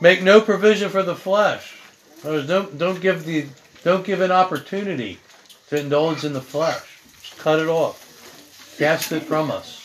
make 0.00 0.24
no 0.24 0.40
provision 0.40 0.90
for 0.90 1.04
the 1.04 1.14
flesh. 1.14 1.76
Don't 2.24 2.76
don't 2.76 3.00
give 3.00 3.24
the 3.24 3.46
don't 3.84 4.04
give 4.04 4.20
an 4.20 4.32
opportunity 4.32 5.20
to 5.68 5.78
indulge 5.78 6.24
in 6.24 6.32
the 6.32 6.40
flesh. 6.40 7.00
Just 7.20 7.38
cut 7.38 7.60
it 7.60 7.68
off. 7.68 8.74
Cast 8.76 9.12
it 9.12 9.22
from 9.22 9.52
us. 9.52 9.78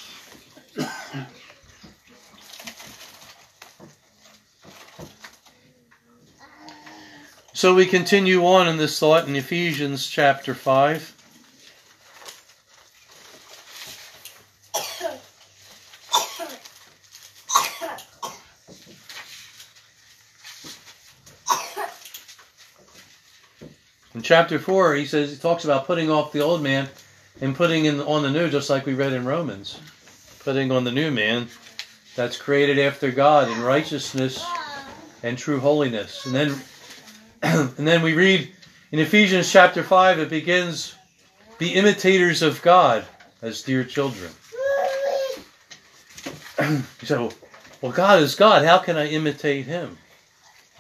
So 7.54 7.76
we 7.76 7.86
continue 7.86 8.44
on 8.48 8.68
in 8.68 8.78
this 8.78 8.98
thought 8.98 9.28
in 9.28 9.36
Ephesians 9.36 10.08
chapter 10.08 10.56
5. 10.56 11.17
Chapter 24.28 24.60
4, 24.60 24.96
he 24.96 25.06
says 25.06 25.32
he 25.32 25.38
talks 25.38 25.64
about 25.64 25.88
putting 25.88 26.12
off 26.12 26.34
the 26.34 26.42
old 26.42 26.62
man 26.62 26.90
and 27.40 27.56
putting 27.56 27.86
in 27.86 28.02
on 28.02 28.24
the 28.24 28.30
new, 28.30 28.50
just 28.50 28.70
like 28.70 28.86
we 28.86 28.94
read 28.94 29.14
in 29.14 29.26
Romans. 29.26 29.80
Putting 30.40 30.70
on 30.70 30.84
the 30.84 30.92
new 30.92 31.12
man 31.12 31.48
that's 32.14 32.36
created 32.36 32.78
after 32.78 33.10
God 33.10 33.50
in 33.50 33.62
righteousness 33.62 34.46
and 35.24 35.38
true 35.38 35.62
holiness. 35.62 36.26
And 36.26 36.36
then 36.36 36.62
and 37.42 37.88
then 37.88 38.02
we 38.02 38.14
read 38.16 38.52
in 38.92 39.00
Ephesians 39.00 39.50
chapter 39.50 39.82
5, 39.82 40.20
it 40.20 40.30
begins, 40.30 40.94
Be 41.58 41.74
imitators 41.74 42.42
of 42.42 42.62
God 42.62 43.06
as 43.42 43.62
dear 43.62 43.86
children. 43.86 44.32
you 46.60 46.84
say, 47.08 47.30
well, 47.82 47.94
God 47.94 48.22
is 48.22 48.36
God. 48.36 48.66
How 48.66 48.80
can 48.80 48.98
I 48.98 49.08
imitate 49.08 49.68
Him? 49.68 49.98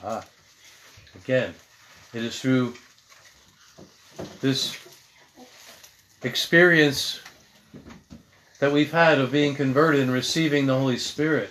Ah, 0.03 0.25
again, 1.15 1.53
it 2.13 2.23
is 2.23 2.37
through 2.39 2.73
this 4.41 4.77
experience 6.23 7.19
that 8.59 8.71
we've 8.71 8.91
had 8.91 9.19
of 9.19 9.31
being 9.31 9.55
converted 9.55 10.01
and 10.01 10.11
receiving 10.11 10.65
the 10.65 10.77
Holy 10.77 10.97
Spirit 10.97 11.49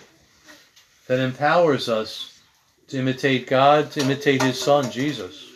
that 1.07 1.21
empowers 1.21 1.89
us 1.89 2.41
to 2.89 2.99
imitate 2.99 3.47
God, 3.47 3.91
to 3.93 4.01
imitate 4.01 4.43
His 4.43 4.61
Son, 4.61 4.91
Jesus. 4.91 5.51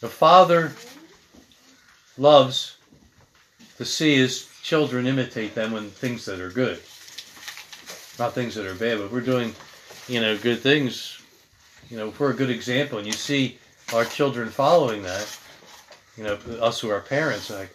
The 0.00 0.08
Father 0.08 0.72
loves 2.16 2.76
to 3.76 3.84
see 3.84 4.16
His 4.16 4.48
children 4.62 5.06
imitate 5.06 5.54
them 5.54 5.72
when 5.72 5.90
things 5.90 6.24
that 6.26 6.40
are 6.40 6.50
good, 6.50 6.80
not 8.18 8.34
things 8.34 8.54
that 8.54 8.66
are 8.66 8.74
bad. 8.74 8.98
But 8.98 9.12
we're 9.12 9.20
doing, 9.20 9.54
you 10.06 10.20
know, 10.20 10.36
good 10.36 10.60
things, 10.60 11.20
you 11.90 11.96
know, 11.96 12.12
we're 12.18 12.30
a 12.30 12.34
good 12.34 12.50
example, 12.50 12.98
and 12.98 13.06
you 13.06 13.12
see 13.12 13.58
our 13.94 14.04
children 14.04 14.50
following 14.50 15.02
that, 15.02 15.26
you 16.18 16.24
know, 16.24 16.38
us 16.60 16.80
who 16.80 16.90
are 16.90 17.00
parents, 17.00 17.48
like, 17.48 17.74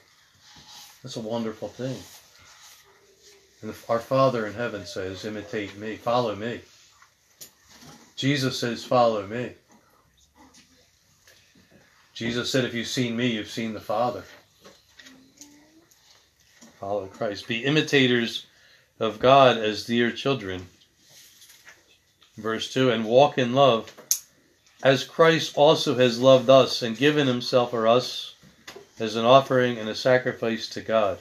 that's 1.01 1.15
a 1.15 1.21
wonderful 1.21 1.69
thing. 1.69 1.97
And 3.61 3.73
our 3.89 3.99
Father 3.99 4.45
in 4.45 4.53
heaven 4.53 4.85
says, 4.85 5.25
imitate 5.25 5.75
me, 5.77 5.95
follow 5.95 6.35
me. 6.35 6.59
Jesus 8.23 8.59
says, 8.59 8.85
Follow 8.85 9.27
me. 9.27 9.51
Jesus 12.13 12.49
said, 12.49 12.63
If 12.63 12.73
you've 12.73 12.87
seen 12.87 13.17
me, 13.17 13.27
you've 13.27 13.49
seen 13.49 13.73
the 13.73 13.81
Father. 13.81 14.23
Follow 16.79 17.07
Christ. 17.07 17.47
Be 17.47 17.65
imitators 17.65 18.45
of 18.99 19.19
God 19.19 19.57
as 19.57 19.85
dear 19.85 20.11
children. 20.11 20.67
Verse 22.37 22.71
2 22.71 22.91
And 22.91 23.03
walk 23.03 23.37
in 23.37 23.53
love, 23.53 23.91
as 24.83 25.03
Christ 25.03 25.57
also 25.57 25.95
has 25.95 26.19
loved 26.19 26.49
us 26.49 26.81
and 26.81 26.95
given 26.95 27.27
himself 27.27 27.71
for 27.71 27.87
us 27.87 28.32
as 29.03 29.15
an 29.15 29.25
offering 29.25 29.77
and 29.77 29.89
a 29.89 29.95
sacrifice 29.95 30.69
to 30.69 30.81
God. 30.81 31.19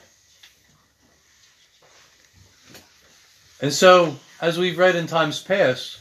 And 3.61 3.71
so, 3.71 4.15
as 4.41 4.57
we've 4.57 4.77
read 4.77 4.95
in 4.95 5.07
times 5.07 5.41
past, 5.41 5.99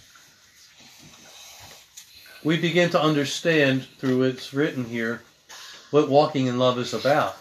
we 2.45 2.57
begin 2.57 2.91
to 2.91 3.01
understand 3.01 3.87
through 3.99 4.21
what's 4.21 4.55
written 4.55 4.85
here 4.85 5.23
what 5.91 6.09
walking 6.09 6.47
in 6.47 6.59
love 6.59 6.79
is 6.79 6.95
about. 6.95 7.37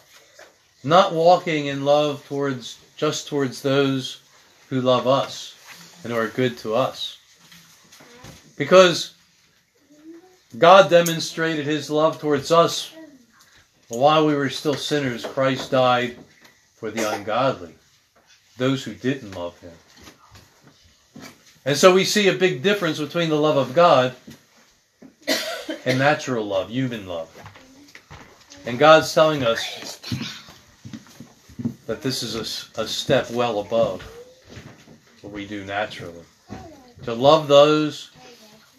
Not 0.83 1.13
walking 1.13 1.67
in 1.67 1.85
love 1.85 2.25
towards 2.27 2.77
just 2.97 3.27
towards 3.27 3.61
those 3.61 4.21
who 4.69 4.81
love 4.81 5.07
us 5.07 5.55
and 6.03 6.11
who 6.11 6.19
are 6.19 6.27
good 6.27 6.57
to 6.59 6.75
us. 6.75 7.17
Because 8.57 9.13
God 10.57 10.89
demonstrated 10.89 11.65
his 11.65 11.89
love 11.89 12.19
towards 12.19 12.51
us 12.51 12.93
while 13.97 14.25
we 14.25 14.35
were 14.35 14.49
still 14.49 14.73
sinners. 14.73 15.25
Christ 15.25 15.71
died 15.71 16.17
for 16.75 16.91
the 16.91 17.11
ungodly, 17.11 17.75
those 18.57 18.83
who 18.83 18.93
didn't 18.93 19.31
love 19.35 19.59
him. 19.59 19.71
And 21.65 21.77
so 21.77 21.93
we 21.93 22.05
see 22.05 22.27
a 22.27 22.33
big 22.33 22.63
difference 22.63 22.99
between 22.99 23.29
the 23.29 23.35
love 23.35 23.57
of 23.57 23.75
God 23.75 24.15
and 25.85 25.99
natural 25.99 26.45
love, 26.45 26.69
human 26.69 27.07
love. 27.07 27.29
And 28.65 28.79
God's 28.79 29.13
telling 29.13 29.43
us 29.43 29.99
that 31.85 32.01
this 32.01 32.23
is 32.23 32.35
a, 32.35 32.81
a 32.81 32.87
step 32.87 33.29
well 33.31 33.59
above 33.59 34.01
what 35.21 35.33
we 35.33 35.45
do 35.45 35.65
naturally. 35.65 36.23
To 37.03 37.13
love 37.13 37.47
those 37.47 38.11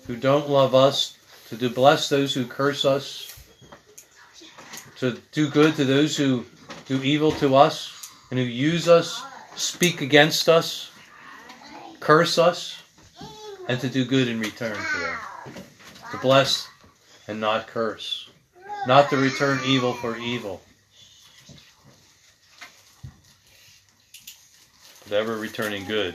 who 0.06 0.16
don't 0.16 0.48
love 0.48 0.74
us, 0.74 1.16
to 1.50 1.68
bless 1.68 2.08
those 2.08 2.34
who 2.34 2.46
curse 2.46 2.84
us, 2.84 3.31
to 5.02 5.18
do 5.32 5.48
good 5.48 5.74
to 5.74 5.84
those 5.84 6.16
who 6.16 6.44
do 6.86 7.02
evil 7.02 7.32
to 7.32 7.56
us 7.56 8.08
and 8.30 8.38
who 8.38 8.44
use 8.44 8.86
us, 8.86 9.20
speak 9.56 10.00
against 10.00 10.48
us, 10.48 10.92
curse 11.98 12.38
us, 12.38 12.80
and 13.66 13.80
to 13.80 13.88
do 13.88 14.04
good 14.04 14.28
in 14.28 14.38
return 14.38 14.76
for 14.76 15.00
them. 15.00 15.18
To 16.12 16.18
bless 16.18 16.68
and 17.26 17.40
not 17.40 17.66
curse, 17.66 18.30
not 18.86 19.10
to 19.10 19.16
return 19.16 19.58
evil 19.66 19.92
for 19.92 20.16
evil, 20.18 20.62
but 25.08 25.16
ever 25.16 25.36
returning 25.36 25.84
good. 25.84 26.14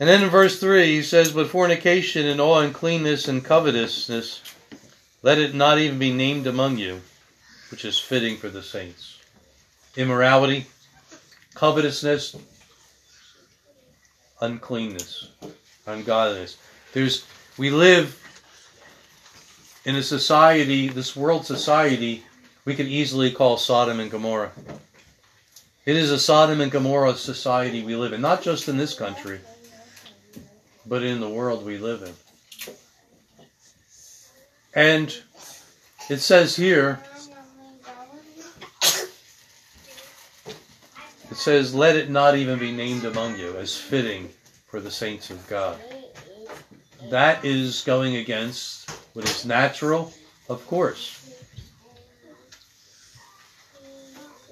And 0.00 0.08
then 0.08 0.22
in 0.22 0.30
verse 0.30 0.58
3, 0.58 0.86
he 0.86 1.02
says, 1.02 1.30
But 1.30 1.48
fornication 1.48 2.26
and 2.26 2.40
all 2.40 2.58
uncleanness 2.58 3.28
and 3.28 3.44
covetousness, 3.44 4.40
let 5.22 5.38
it 5.38 5.54
not 5.54 5.78
even 5.78 5.98
be 5.98 6.12
named 6.12 6.46
among 6.46 6.78
you, 6.78 7.00
which 7.70 7.84
is 7.84 7.98
fitting 7.98 8.36
for 8.36 8.48
the 8.48 8.62
saints. 8.62 9.20
Immorality, 9.96 10.66
covetousness, 11.54 12.36
uncleanness, 14.40 15.30
ungodliness. 15.86 16.56
There's 16.92 17.24
we 17.56 17.70
live 17.70 18.18
in 19.84 19.96
a 19.96 20.02
society, 20.02 20.88
this 20.88 21.14
world 21.16 21.46
society, 21.46 22.24
we 22.64 22.74
could 22.74 22.86
easily 22.86 23.30
call 23.30 23.56
Sodom 23.56 24.00
and 24.00 24.10
Gomorrah. 24.10 24.52
It 25.84 25.96
is 25.96 26.10
a 26.10 26.18
Sodom 26.18 26.60
and 26.60 26.70
Gomorrah 26.70 27.16
society 27.16 27.82
we 27.82 27.96
live 27.96 28.12
in, 28.12 28.20
not 28.20 28.42
just 28.42 28.68
in 28.68 28.76
this 28.76 28.94
country, 28.94 29.40
but 30.86 31.02
in 31.02 31.20
the 31.20 31.28
world 31.28 31.64
we 31.64 31.78
live 31.78 32.02
in. 32.02 32.12
And 34.74 35.14
it 36.08 36.18
says 36.18 36.56
here, 36.56 37.00
it 41.30 41.36
says, 41.36 41.74
Let 41.74 41.96
it 41.96 42.10
not 42.10 42.36
even 42.36 42.58
be 42.58 42.72
named 42.72 43.04
among 43.04 43.38
you 43.38 43.56
as 43.56 43.76
fitting 43.76 44.30
for 44.66 44.80
the 44.80 44.90
saints 44.90 45.30
of 45.30 45.46
God 45.48 45.78
that 47.10 47.44
is 47.44 47.82
going 47.82 48.16
against 48.16 48.90
what 49.14 49.24
is 49.28 49.44
natural, 49.44 50.12
of 50.48 50.66
course. 50.66 51.18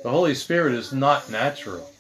The 0.02 0.10
Holy 0.10 0.34
Spirit 0.34 0.74
is 0.74 0.92
not 0.92 1.30
natural. 1.30 1.90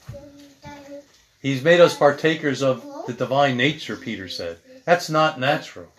He's 1.40 1.62
made 1.62 1.80
us 1.80 1.96
partakers 1.96 2.62
of 2.62 2.84
the 3.06 3.12
divine 3.12 3.56
nature, 3.56 3.96
Peter 3.96 4.28
said. 4.28 4.58
That's 4.84 5.08
not 5.08 5.38
natural. 5.38 5.92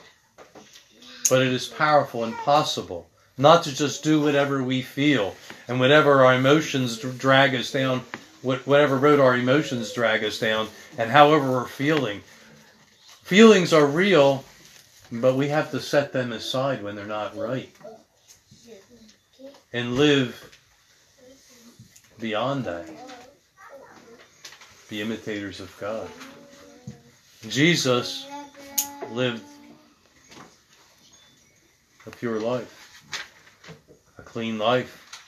But 1.31 1.43
it 1.43 1.53
is 1.53 1.65
powerful 1.65 2.25
and 2.25 2.35
possible 2.35 3.07
not 3.37 3.63
to 3.63 3.73
just 3.73 4.03
do 4.03 4.19
whatever 4.19 4.61
we 4.61 4.81
feel 4.81 5.33
and 5.69 5.79
whatever 5.79 6.25
our 6.25 6.35
emotions 6.35 6.97
drag 6.97 7.55
us 7.55 7.71
down, 7.71 8.01
whatever 8.41 8.97
road 8.97 9.21
our 9.21 9.37
emotions 9.37 9.93
drag 9.93 10.25
us 10.25 10.39
down, 10.39 10.67
and 10.97 11.09
however 11.09 11.49
we're 11.49 11.67
feeling. 11.67 12.21
Feelings 13.23 13.71
are 13.71 13.85
real, 13.85 14.43
but 15.09 15.37
we 15.37 15.47
have 15.47 15.71
to 15.71 15.79
set 15.79 16.11
them 16.11 16.33
aside 16.33 16.83
when 16.83 16.97
they're 16.97 17.05
not 17.05 17.37
right 17.37 17.73
and 19.71 19.95
live 19.95 20.59
beyond 22.19 22.65
that. 22.65 22.89
Be 24.89 24.99
imitators 25.01 25.61
of 25.61 25.73
God. 25.79 26.09
Jesus 27.47 28.27
lived 29.11 29.41
a 32.07 32.11
pure 32.11 32.39
life, 32.39 33.03
a 34.17 34.21
clean 34.21 34.57
life, 34.57 35.21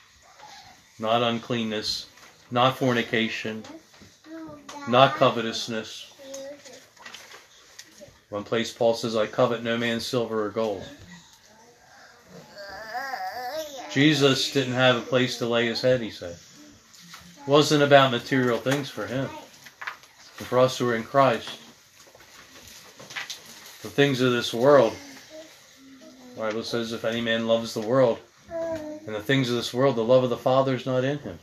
not 1.00 1.22
uncleanness, 1.22 2.08
not 2.52 2.78
fornication, 2.78 3.64
not 4.88 5.16
covetousness. 5.16 6.14
One 8.30 8.44
place 8.44 8.74
Paul 8.74 8.96
says, 8.96 9.16
I 9.16 9.28
covet 9.28 9.64
no 9.64 9.78
man's 9.78 10.06
silver 10.06 10.46
or 10.46 10.50
gold. 10.50 10.84
Jesus 13.92 14.52
didn't 14.52 14.74
have 14.74 14.96
a 14.96 15.02
place 15.02 15.38
to 15.38 15.46
lay 15.46 15.68
his 15.68 15.82
head, 15.82 16.02
he 16.02 16.10
said. 16.10 16.36
It 16.36 17.48
wasn't 17.48 17.84
about 17.84 18.10
material 18.10 18.58
things 18.58 18.90
for 18.90 19.06
him. 19.06 19.30
And 20.40 20.48
for 20.48 20.58
us 20.58 20.78
who 20.80 20.90
are 20.90 20.96
in 20.96 21.04
Christ, 21.04 21.60
the 23.84 23.90
things 23.90 24.20
of 24.22 24.32
this 24.32 24.52
world, 24.52 24.96
Bible 26.38 26.64
says, 26.64 26.94
if 26.94 27.06
any 27.06 27.22
man 27.22 27.48
loves 27.48 27.74
the 27.74 27.82
world, 27.82 28.20
and 28.50 29.16
the 29.16 29.22
things 29.22 29.50
of 29.50 29.56
this 29.56 29.74
world, 29.74 29.96
the 29.96 30.04
love 30.04 30.24
of 30.24 30.30
the 30.30 30.38
Father 30.38 30.76
is 30.76 30.86
not 30.86 31.04
in 31.04 31.20
him. 31.20 31.40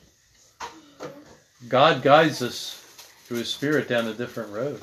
God 1.69 2.03
guides 2.03 2.43
us 2.43 2.81
through 3.25 3.39
His 3.39 3.53
Spirit 3.53 3.89
down 3.89 4.09
a 4.09 4.15
different 4.15 4.51
road. 4.53 4.83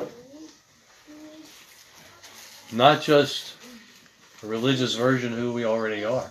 Not 2.71 3.01
just 3.01 3.55
a 4.43 4.47
religious 4.47 4.95
version 4.95 5.33
of 5.33 5.39
who 5.39 5.53
we 5.53 5.65
already 5.65 6.05
are. 6.05 6.29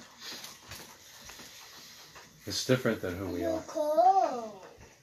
It's 2.47 2.65
different 2.65 3.01
than 3.01 3.17
who 3.17 3.27
we 3.27 3.45
are. 3.45 3.63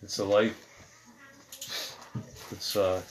It's 0.01 0.19
a 0.19 0.25
life. 0.25 1.97
It's 2.51 2.75
uh. 2.75 3.01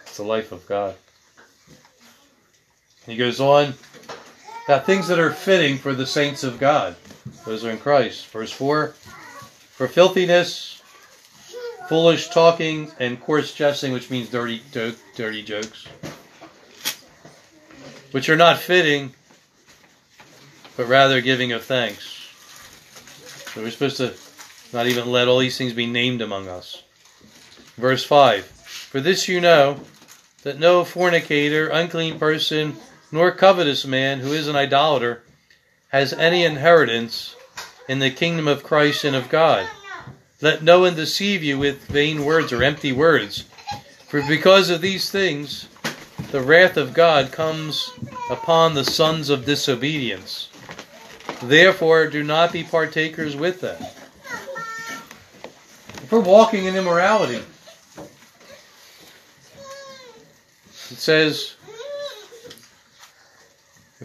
It's 0.00 0.16
the 0.16 0.22
life 0.22 0.52
of 0.52 0.66
God. 0.66 0.94
He 3.06 3.16
goes 3.16 3.40
on 3.40 3.74
about 4.66 4.84
things 4.84 5.06
that 5.08 5.20
are 5.20 5.30
fitting 5.30 5.78
for 5.78 5.94
the 5.94 6.06
saints 6.06 6.42
of 6.42 6.58
God. 6.58 6.96
Those 7.44 7.64
are 7.64 7.70
in 7.70 7.78
Christ. 7.78 8.26
Verse 8.26 8.50
four: 8.50 8.88
For 8.88 9.86
filthiness, 9.86 10.82
foolish 11.88 12.28
talking, 12.28 12.90
and 12.98 13.20
coarse 13.20 13.54
jesting, 13.54 13.92
which 13.92 14.10
means 14.10 14.28
dirty, 14.28 14.60
dirty 14.72 15.42
jokes, 15.42 15.86
which 18.10 18.28
are 18.28 18.36
not 18.36 18.58
fitting, 18.58 19.14
but 20.76 20.88
rather 20.88 21.20
giving 21.20 21.52
of 21.52 21.64
thanks. 21.64 22.12
So 23.54 23.62
we're 23.62 23.70
supposed 23.70 23.98
to 23.98 24.14
not 24.72 24.86
even 24.88 25.10
let 25.10 25.28
all 25.28 25.38
these 25.38 25.56
things 25.56 25.72
be 25.72 25.86
named 25.86 26.20
among 26.20 26.48
us. 26.48 26.82
Verse 27.76 28.04
5 28.04 28.44
For 28.44 29.00
this 29.00 29.28
you 29.28 29.40
know, 29.40 29.80
that 30.42 30.58
no 30.58 30.84
fornicator, 30.84 31.68
unclean 31.68 32.18
person, 32.18 32.76
nor 33.10 33.30
covetous 33.32 33.86
man 33.86 34.20
who 34.20 34.32
is 34.32 34.48
an 34.48 34.56
idolater 34.56 35.22
has 35.88 36.12
any 36.12 36.44
inheritance 36.44 37.36
in 37.88 37.98
the 38.00 38.10
kingdom 38.10 38.48
of 38.48 38.62
Christ 38.62 39.04
and 39.04 39.14
of 39.14 39.28
God. 39.28 39.66
Let 40.40 40.62
no 40.62 40.80
one 40.80 40.94
deceive 40.94 41.42
you 41.42 41.58
with 41.58 41.86
vain 41.86 42.24
words 42.24 42.52
or 42.52 42.62
empty 42.62 42.92
words. 42.92 43.44
For 44.08 44.22
because 44.22 44.70
of 44.70 44.80
these 44.80 45.10
things, 45.10 45.68
the 46.30 46.40
wrath 46.40 46.76
of 46.76 46.92
God 46.92 47.32
comes 47.32 47.90
upon 48.30 48.74
the 48.74 48.84
sons 48.84 49.30
of 49.30 49.46
disobedience. 49.46 50.48
Therefore, 51.42 52.06
do 52.08 52.22
not 52.22 52.52
be 52.52 52.64
partakers 52.64 53.36
with 53.36 53.60
them. 53.60 53.82
If 56.02 56.12
we're 56.12 56.20
walking 56.20 56.66
in 56.66 56.76
immorality, 56.76 57.42
it 60.90 60.98
says, 60.98 61.56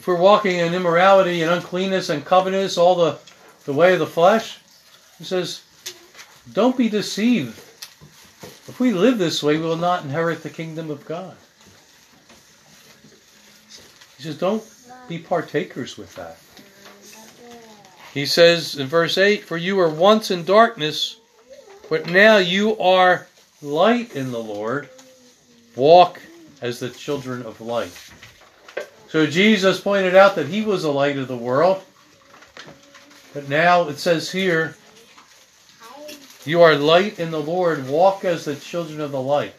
if 0.02 0.08
we're 0.08 0.16
walking 0.16 0.58
in 0.58 0.74
immorality 0.74 1.44
and 1.44 1.52
uncleanness 1.52 2.10
and 2.10 2.26
covetousness, 2.26 2.76
all 2.76 2.96
the, 2.96 3.20
the 3.66 3.74
way 3.74 3.94
of 3.94 4.00
the 4.00 4.08
flesh, 4.08 4.58
he 5.20 5.24
says, 5.24 5.62
don't 6.54 6.76
be 6.76 6.90
deceived. 6.90 7.56
If 8.68 8.80
we 8.80 8.94
live 8.94 9.20
this 9.20 9.44
way, 9.44 9.58
we 9.58 9.64
will 9.64 9.76
not 9.76 10.04
inherit 10.04 10.42
the 10.42 10.50
kingdom 10.50 10.90
of 10.90 11.06
God. 11.06 11.38
He 14.18 14.24
says, 14.24 14.40
don't 14.40 14.64
be 15.08 15.20
partakers 15.20 16.00
with 16.00 16.16
that. 16.16 16.40
He 18.12 18.26
says 18.26 18.78
in 18.78 18.88
verse 18.88 19.20
8, 19.20 19.44
For 19.44 19.58
you 19.58 19.76
were 19.76 19.88
once 19.88 20.32
in 20.32 20.46
darkness, 20.46 21.18
but 21.92 22.10
now 22.10 22.38
you 22.38 22.76
are 22.80 23.28
light 23.62 24.16
in 24.16 24.32
the 24.32 24.42
Lord. 24.42 24.90
Walk 25.76 26.20
as 26.60 26.80
the 26.80 26.90
children 26.90 27.44
of 27.44 27.62
light. 27.62 28.11
So 29.12 29.28
Jesus 29.28 29.82
pointed 29.82 30.16
out 30.16 30.36
that 30.36 30.48
he 30.48 30.62
was 30.62 30.84
the 30.84 30.94
light 30.94 31.18
of 31.18 31.28
the 31.28 31.36
world. 31.36 31.84
But 33.34 33.50
now 33.50 33.90
it 33.90 33.98
says 33.98 34.32
here, 34.32 34.78
You 36.46 36.62
are 36.62 36.76
light 36.76 37.20
in 37.20 37.30
the 37.30 37.42
Lord. 37.42 37.90
Walk 37.90 38.24
as 38.24 38.46
the 38.46 38.56
children 38.56 39.02
of 39.02 39.12
the 39.12 39.22
light. 39.22 39.54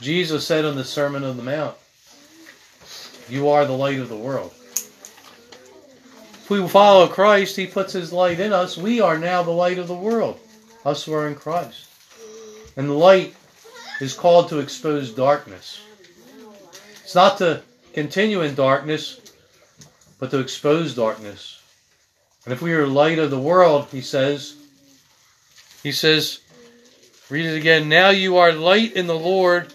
Jesus 0.00 0.46
said 0.46 0.64
on 0.64 0.76
the 0.76 0.84
Sermon 0.84 1.24
on 1.24 1.36
the 1.36 1.42
Mount, 1.42 1.76
You 3.28 3.48
are 3.48 3.64
the 3.64 3.72
light 3.72 3.98
of 3.98 4.08
the 4.08 4.16
world. 4.16 4.52
If 6.34 6.48
we 6.48 6.68
follow 6.68 7.08
Christ, 7.08 7.56
He 7.56 7.66
puts 7.66 7.92
His 7.92 8.12
light 8.12 8.38
in 8.38 8.52
us. 8.52 8.76
We 8.76 9.00
are 9.00 9.18
now 9.18 9.42
the 9.42 9.50
light 9.50 9.78
of 9.78 9.88
the 9.88 9.94
world, 9.94 10.38
us 10.84 11.02
who 11.02 11.12
are 11.12 11.26
in 11.26 11.34
Christ. 11.34 11.88
And 12.76 12.96
light 12.96 13.34
is 14.00 14.14
called 14.14 14.48
to 14.50 14.60
expose 14.60 15.10
darkness. 15.10 15.80
It's 17.02 17.16
not 17.16 17.38
to 17.38 17.60
continue 17.94 18.42
in 18.42 18.54
darkness, 18.56 19.20
but 20.18 20.30
to 20.32 20.40
expose 20.40 20.94
darkness. 20.94 21.62
And 22.44 22.52
if 22.52 22.60
we 22.60 22.74
are 22.74 22.86
light 22.86 23.18
of 23.18 23.30
the 23.30 23.38
world, 23.38 23.88
he 23.90 24.00
says, 24.00 24.56
he 25.82 25.92
says, 25.92 26.40
read 27.30 27.46
it 27.46 27.56
again. 27.56 27.88
Now 27.88 28.10
you 28.10 28.36
are 28.36 28.52
light 28.52 28.94
in 28.94 29.06
the 29.06 29.18
Lord. 29.18 29.72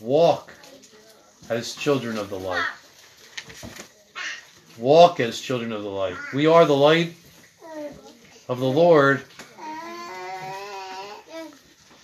Walk 0.00 0.52
as 1.48 1.74
children 1.74 2.18
of 2.18 2.30
the 2.30 2.38
light. 2.38 2.66
Walk 4.78 5.20
as 5.20 5.40
children 5.40 5.70
of 5.70 5.82
the 5.82 5.90
light. 5.90 6.16
We 6.32 6.46
are 6.46 6.64
the 6.64 6.74
light 6.74 7.14
of 8.48 8.58
the 8.58 8.64
Lord. 8.64 9.22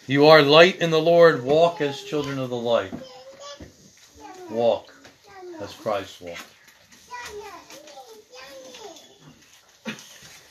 You 0.06 0.26
are 0.26 0.42
light 0.42 0.80
in 0.80 0.90
the 0.90 1.00
Lord. 1.00 1.42
Walk 1.42 1.80
as 1.80 2.02
children 2.02 2.38
of 2.38 2.50
the 2.50 2.56
light. 2.56 2.92
Walk 4.50 4.99
as 5.60 5.72
Christ 5.74 6.20
walked. 6.20 6.46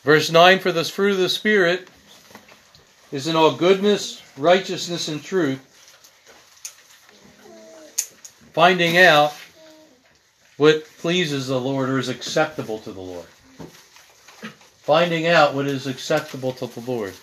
Verse 0.03 0.31
9 0.31 0.59
For 0.59 0.71
the 0.71 0.83
fruit 0.83 1.11
of 1.11 1.17
the 1.17 1.29
Spirit 1.29 1.87
is 3.11 3.27
in 3.27 3.35
all 3.35 3.55
goodness, 3.55 4.21
righteousness, 4.37 5.07
and 5.07 5.21
truth, 5.21 5.59
finding 8.53 8.97
out 8.97 9.33
what 10.57 10.85
pleases 10.99 11.47
the 11.47 11.59
Lord 11.59 11.89
or 11.89 11.99
is 11.99 12.09
acceptable 12.09 12.79
to 12.79 12.91
the 12.91 13.01
Lord. 13.01 13.25
Finding 14.81 15.27
out 15.27 15.53
what 15.53 15.67
is 15.67 15.87
acceptable 15.87 16.51
to 16.53 16.67
the 16.67 16.79
Lord. 16.81 17.13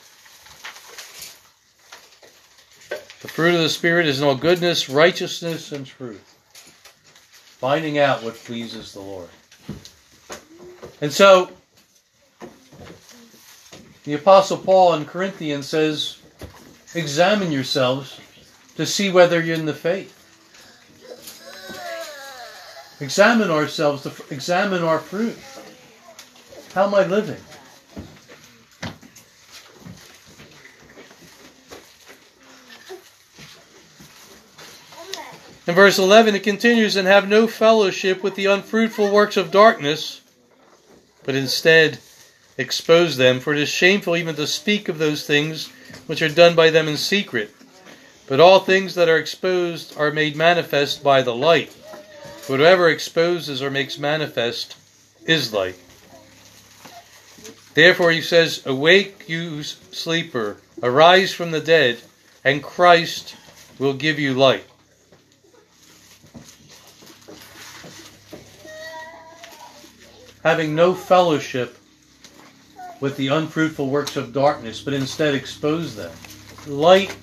The 3.20 3.28
fruit 3.28 3.54
of 3.54 3.60
the 3.60 3.68
Spirit 3.68 4.06
is 4.06 4.20
in 4.20 4.26
all 4.26 4.36
goodness, 4.36 4.88
righteousness, 4.88 5.72
and 5.72 5.84
truth. 5.84 6.35
Finding 7.66 7.98
out 7.98 8.22
what 8.22 8.36
pleases 8.36 8.92
the 8.92 9.00
Lord. 9.00 9.28
And 11.00 11.12
so, 11.12 11.50
the 14.04 14.12
Apostle 14.12 14.58
Paul 14.58 14.94
in 14.94 15.04
Corinthians 15.04 15.66
says, 15.66 16.18
Examine 16.94 17.50
yourselves 17.50 18.20
to 18.76 18.86
see 18.86 19.10
whether 19.10 19.42
you're 19.42 19.56
in 19.56 19.66
the 19.66 19.74
faith. 19.74 20.14
Examine 23.00 23.50
ourselves, 23.50 24.04
to 24.04 24.12
examine 24.32 24.84
our 24.84 25.00
fruit. 25.00 25.36
How 26.72 26.86
am 26.86 26.94
I 26.94 27.04
living? 27.04 27.42
Verse 35.76 35.98
11, 35.98 36.34
it 36.34 36.42
continues, 36.42 36.96
and 36.96 37.06
have 37.06 37.28
no 37.28 37.46
fellowship 37.46 38.22
with 38.22 38.34
the 38.34 38.46
unfruitful 38.46 39.12
works 39.12 39.36
of 39.36 39.50
darkness, 39.50 40.22
but 41.22 41.34
instead 41.34 41.98
expose 42.56 43.18
them, 43.18 43.38
for 43.40 43.52
it 43.52 43.60
is 43.60 43.68
shameful 43.68 44.16
even 44.16 44.34
to 44.34 44.46
speak 44.46 44.88
of 44.88 44.96
those 44.96 45.26
things 45.26 45.68
which 46.06 46.22
are 46.22 46.30
done 46.30 46.56
by 46.56 46.70
them 46.70 46.88
in 46.88 46.96
secret. 46.96 47.54
But 48.26 48.40
all 48.40 48.60
things 48.60 48.94
that 48.94 49.10
are 49.10 49.18
exposed 49.18 49.94
are 49.98 50.10
made 50.10 50.34
manifest 50.34 51.04
by 51.04 51.20
the 51.20 51.34
light. 51.34 51.72
Whatever 52.46 52.88
exposes 52.88 53.60
or 53.60 53.70
makes 53.70 53.98
manifest 53.98 54.76
is 55.26 55.52
light. 55.52 55.78
Therefore 57.74 58.12
he 58.12 58.22
says, 58.22 58.64
Awake, 58.64 59.28
you 59.28 59.62
sleeper, 59.62 60.56
arise 60.82 61.34
from 61.34 61.50
the 61.50 61.60
dead, 61.60 62.00
and 62.42 62.62
Christ 62.62 63.36
will 63.78 63.92
give 63.92 64.18
you 64.18 64.32
light. 64.32 64.64
Having 70.46 70.76
no 70.76 70.94
fellowship 70.94 71.76
with 73.00 73.16
the 73.16 73.26
unfruitful 73.26 73.90
works 73.90 74.14
of 74.14 74.32
darkness, 74.32 74.80
but 74.80 74.94
instead 74.94 75.34
expose 75.34 75.96
them. 75.96 76.12
Light 76.68 77.16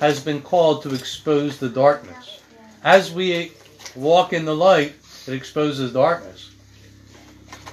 has 0.00 0.22
been 0.22 0.42
called 0.42 0.82
to 0.82 0.92
expose 0.92 1.56
the 1.56 1.70
darkness. 1.70 2.42
As 2.84 3.10
we 3.10 3.52
walk 3.96 4.34
in 4.34 4.44
the 4.44 4.54
light, 4.54 4.92
it 5.26 5.32
exposes 5.32 5.94
darkness. 5.94 6.50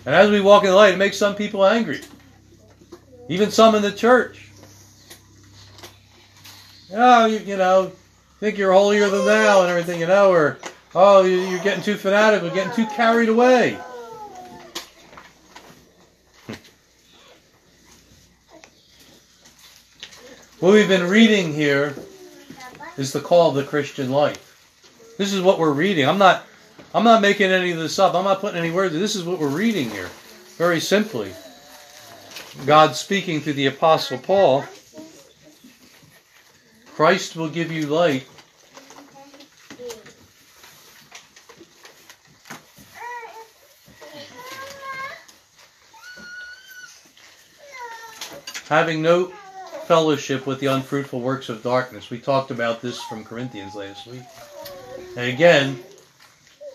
And 0.05 0.15
as 0.15 0.31
we 0.31 0.39
walk 0.39 0.63
in 0.63 0.69
the 0.69 0.75
light, 0.77 0.93
it 0.93 0.97
makes 0.97 1.17
some 1.17 1.35
people 1.35 1.65
angry. 1.65 1.99
Even 3.27 3.51
some 3.51 3.75
in 3.75 3.81
the 3.81 3.91
church. 3.91 4.47
Oh, 6.93 7.25
you, 7.25 7.39
you 7.39 7.57
know, 7.57 7.91
think 8.39 8.57
you're 8.57 8.71
holier 8.71 9.09
than 9.09 9.25
thou 9.25 9.59
and 9.59 9.69
everything, 9.69 9.99
you 9.99 10.07
know, 10.07 10.31
or, 10.31 10.57
oh, 10.95 11.25
you're 11.25 11.59
getting 11.59 11.83
too 11.83 11.97
fanatical, 11.97 12.49
getting 12.49 12.73
too 12.73 12.87
carried 12.95 13.27
away. 13.27 13.77
What 20.59 20.71
we've 20.71 20.87
been 20.87 21.09
reading 21.09 21.53
here 21.53 21.93
is 22.97 23.11
the 23.11 23.19
call 23.19 23.49
of 23.49 23.55
the 23.55 23.63
Christian 23.63 24.09
life. 24.09 25.15
This 25.17 25.33
is 25.33 25.41
what 25.41 25.59
we're 25.59 25.73
reading. 25.73 26.07
I'm 26.07 26.17
not 26.17 26.43
I'm 26.93 27.03
not 27.03 27.21
making 27.21 27.51
any 27.51 27.71
of 27.71 27.77
this 27.77 27.99
up. 27.99 28.15
I'm 28.15 28.23
not 28.23 28.39
putting 28.39 28.57
any 28.57 28.71
words. 28.71 28.93
This 28.93 29.17
is 29.17 29.25
what 29.25 29.37
we're 29.37 29.49
reading 29.49 29.89
here. 29.89 30.09
Very 30.57 30.79
simply. 30.79 31.33
God 32.65 32.95
speaking 32.95 33.41
through 33.41 33.53
the 33.53 33.65
apostle 33.65 34.17
Paul. 34.17 34.63
Christ 36.95 37.35
will 37.35 37.49
give 37.49 37.69
you 37.69 37.87
light 37.87 38.25
having 48.69 49.01
no 49.01 49.31
fellowship 49.87 50.47
with 50.47 50.59
the 50.59 50.67
unfruitful 50.67 51.19
works 51.19 51.49
of 51.49 51.63
darkness. 51.63 52.09
We 52.09 52.19
talked 52.19 52.51
about 52.51 52.81
this 52.81 53.01
from 53.03 53.23
Corinthians 53.23 53.75
last 53.75 54.07
week. 54.07 54.23
And 55.15 55.31
again, 55.31 55.79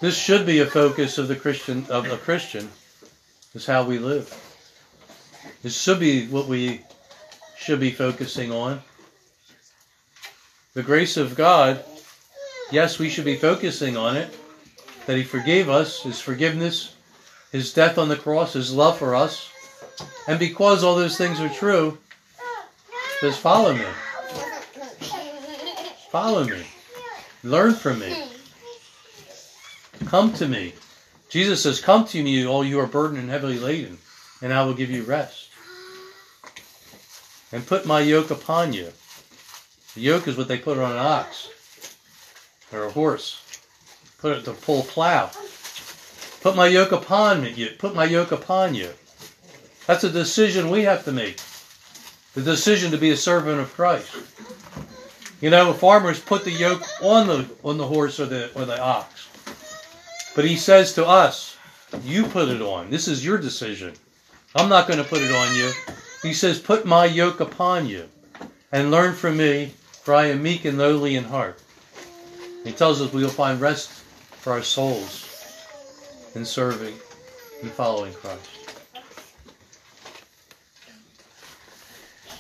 this 0.01 0.17
should 0.17 0.47
be 0.47 0.61
a 0.61 0.67
focus 0.67 1.19
of 1.19 1.29
the 1.29 1.37
Christian 1.37 1.85
of 1.91 2.11
a 2.11 2.17
Christian 2.17 2.71
is 3.55 3.67
how 3.67 3.85
we 3.85 3.99
live. 3.99 4.33
This 5.63 5.81
should 5.81 6.01
be 6.01 6.27
what 6.29 6.47
we 6.47 6.83
should 7.59 7.81
be 7.81 7.91
focusing 7.91 8.53
on. 8.53 8.81
The 10.75 10.83
grace 10.83 11.17
of 11.17 11.35
God, 11.35 11.85
yes, 12.71 12.99
we 12.99 13.09
should 13.09 13.25
be 13.25 13.37
focusing 13.37 13.97
on 13.97 14.17
it. 14.17 14.35
That 15.07 15.17
He 15.17 15.25
forgave 15.25 15.69
us, 15.69 16.03
His 16.03 16.21
forgiveness, 16.21 16.95
His 17.51 17.75
death 17.75 17.99
on 17.99 18.09
the 18.09 18.17
cross, 18.17 18.53
His 18.53 18.73
love 18.73 18.99
for 18.99 19.15
us. 19.15 19.51
And 20.29 20.39
because 20.39 20.85
all 20.85 20.95
those 20.95 21.19
things 21.19 21.41
are 21.41 21.49
true, 21.49 21.99
says, 23.21 23.37
Follow 23.37 23.75
me. 23.75 23.85
Follow 26.11 26.45
me. 26.45 26.63
Learn 27.45 27.75
from 27.75 28.01
me. 28.01 28.17
Come 30.07 30.33
to 30.35 30.49
me. 30.49 30.73
Jesus 31.29 31.63
says, 31.63 31.81
Come 31.81 32.07
to 32.07 32.23
me, 32.23 32.47
all 32.47 32.65
you 32.65 32.81
are 32.81 32.87
burdened 32.87 33.21
and 33.21 33.29
heavily 33.29 33.59
laden, 33.59 33.99
and 34.41 34.55
I 34.55 34.65
will 34.65 34.73
give 34.73 34.91
you 34.91 35.03
rest. 35.03 35.51
And 37.53 37.67
put 37.67 37.85
my 37.85 38.01
yoke 38.01 38.31
upon 38.31 38.73
you. 38.73 38.89
The 39.95 40.01
yoke 40.01 40.27
is 40.27 40.39
what 40.39 40.49
they 40.49 40.59
put 40.59 40.79
on 40.79 40.93
an 40.93 40.99
ox 40.99 41.51
or 42.73 42.85
a 42.85 42.91
horse. 42.91 43.43
Put 44.19 44.39
it 44.39 44.45
to 44.47 44.53
pull 44.53 44.83
plow. 44.85 45.31
Put 46.41 46.57
my 46.57 46.69
yoke 46.69 46.93
upon 46.93 47.43
me. 47.43 47.69
Put 47.79 47.95
my 47.95 48.05
yoke 48.05 48.33
upon 48.33 48.75
you. 48.75 48.91
That's 49.87 50.05
a 50.05 50.11
decision 50.11 50.71
we 50.71 50.85
have 50.85 51.05
to 51.05 51.13
make 51.13 51.39
the 52.35 52.43
decision 52.43 52.91
to 52.91 52.99
be 52.99 53.11
a 53.11 53.17
servant 53.17 53.61
of 53.61 53.73
Christ. 53.75 54.15
You 55.41 55.51
know, 55.51 55.73
farmers 55.73 56.21
put 56.21 56.45
the 56.45 56.51
yoke 56.51 56.83
on 57.03 57.27
the 57.27 57.49
on 57.65 57.79
the 57.79 57.87
horse 57.87 58.21
or 58.21 58.27
the 58.27 58.51
or 58.55 58.65
the 58.65 58.81
ox. 58.81 59.29
But 60.37 60.45
he 60.45 60.57
says 60.57 60.93
to 60.95 61.07
us, 61.07 61.57
you 62.05 62.25
put 62.25 62.49
it 62.49 62.63
on. 62.63 62.91
This 62.91 63.09
is 63.09 63.25
your 63.25 63.39
decision. 63.39 63.95
I'm 64.55 64.69
not 64.69 64.87
going 64.87 65.03
to 65.03 65.09
put 65.09 65.23
it 65.23 65.33
on 65.33 65.57
you. 65.57 65.71
He 66.23 66.35
says, 66.35 66.59
put 66.59 66.85
my 66.85 67.05
yoke 67.05 67.41
upon 67.41 67.87
you 67.87 68.09
and 68.73 68.91
learn 68.91 69.15
from 69.15 69.37
me, 69.37 69.75
for 69.91 70.15
I 70.15 70.27
am 70.27 70.43
meek 70.43 70.65
and 70.65 70.79
lowly 70.79 71.17
in 71.17 71.25
heart. 71.25 71.61
He 72.65 72.73
tells 72.73 73.01
us 73.01 73.13
we 73.13 73.23
will 73.23 73.31
find 73.31 73.61
rest 73.61 73.91
for 73.91 74.53
our 74.53 74.63
souls 74.63 75.27
in 76.35 76.45
serving 76.45 76.95
and 77.63 77.71
following 77.71 78.13
Christ. 78.13 78.60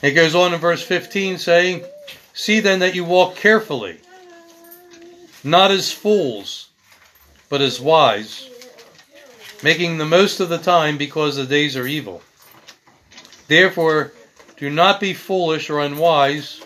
It 0.03 0.13
goes 0.13 0.35
on 0.35 0.55
in 0.55 0.61
verse 0.61 0.83
15 0.83 1.39
saying, 1.39 1.85
See 2.33 2.61
then 2.61 2.79
that 2.79 2.95
you 2.95 3.05
walk 3.05 3.37
carefully, 3.37 3.99
not 5.45 5.71
as 5.71 5.93
fools, 5.93 6.69
but 7.51 7.61
as 7.61 7.81
wise, 7.81 8.49
making 9.63 9.99
the 9.99 10.07
most 10.07 10.41
of 10.41 10.49
the 10.49 10.59
time 10.59 10.97
because 10.97 11.37
the 11.37 11.45
days 11.45 11.77
are 11.77 11.87
evil. 11.87 12.23
Therefore, 13.47 14.13
do 14.57 14.71
not 14.71 15.01
be 15.01 15.13
foolish 15.13 15.69
or 15.69 15.81
unwise, 15.81 16.63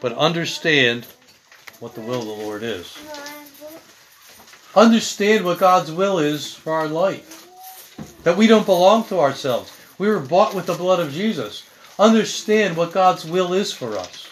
but 0.00 0.12
understand 0.12 1.06
what 1.80 1.94
the 1.94 2.00
will 2.00 2.20
of 2.20 2.38
the 2.38 2.44
Lord 2.44 2.62
is. 2.62 2.96
Understand 4.74 5.44
what 5.44 5.58
God's 5.58 5.90
will 5.90 6.18
is 6.18 6.54
for 6.54 6.72
our 6.72 6.88
life. 6.88 7.48
That 8.22 8.36
we 8.36 8.46
don't 8.46 8.66
belong 8.66 9.04
to 9.04 9.18
ourselves. 9.18 9.72
We 9.98 10.08
were 10.08 10.20
bought 10.20 10.54
with 10.54 10.66
the 10.66 10.74
blood 10.74 11.00
of 11.00 11.12
Jesus 11.12 11.64
understand 11.98 12.76
what 12.76 12.92
God's 12.92 13.24
will 13.24 13.52
is 13.52 13.72
for 13.72 13.98
us. 13.98 14.28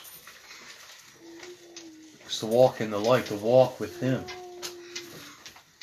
It's 2.24 2.40
to 2.40 2.46
walk 2.46 2.80
in 2.80 2.90
the 2.90 2.98
light, 2.98 3.26
to 3.26 3.34
walk 3.34 3.80
with 3.80 4.00
Him. 4.00 4.24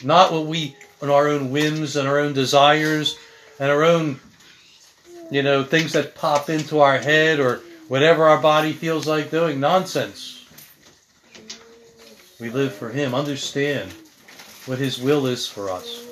Not 0.03 0.31
what 0.31 0.45
we, 0.45 0.75
on 1.01 1.09
our 1.09 1.27
own 1.27 1.51
whims 1.51 1.95
and 1.95 2.07
our 2.07 2.19
own 2.19 2.33
desires 2.33 3.17
and 3.59 3.71
our 3.71 3.83
own, 3.83 4.19
you 5.31 5.41
know, 5.41 5.63
things 5.63 5.93
that 5.93 6.15
pop 6.15 6.49
into 6.49 6.79
our 6.79 6.97
head 6.97 7.39
or 7.39 7.61
whatever 7.87 8.25
our 8.25 8.41
body 8.41 8.73
feels 8.73 9.07
like 9.07 9.31
doing. 9.31 9.59
Nonsense. 9.59 10.45
We 12.39 12.49
live 12.49 12.73
for 12.73 12.89
Him. 12.89 13.13
Understand 13.13 13.91
what 14.65 14.79
His 14.79 14.99
will 14.99 15.25
is 15.27 15.47
for 15.47 15.69
us. 15.69 16.05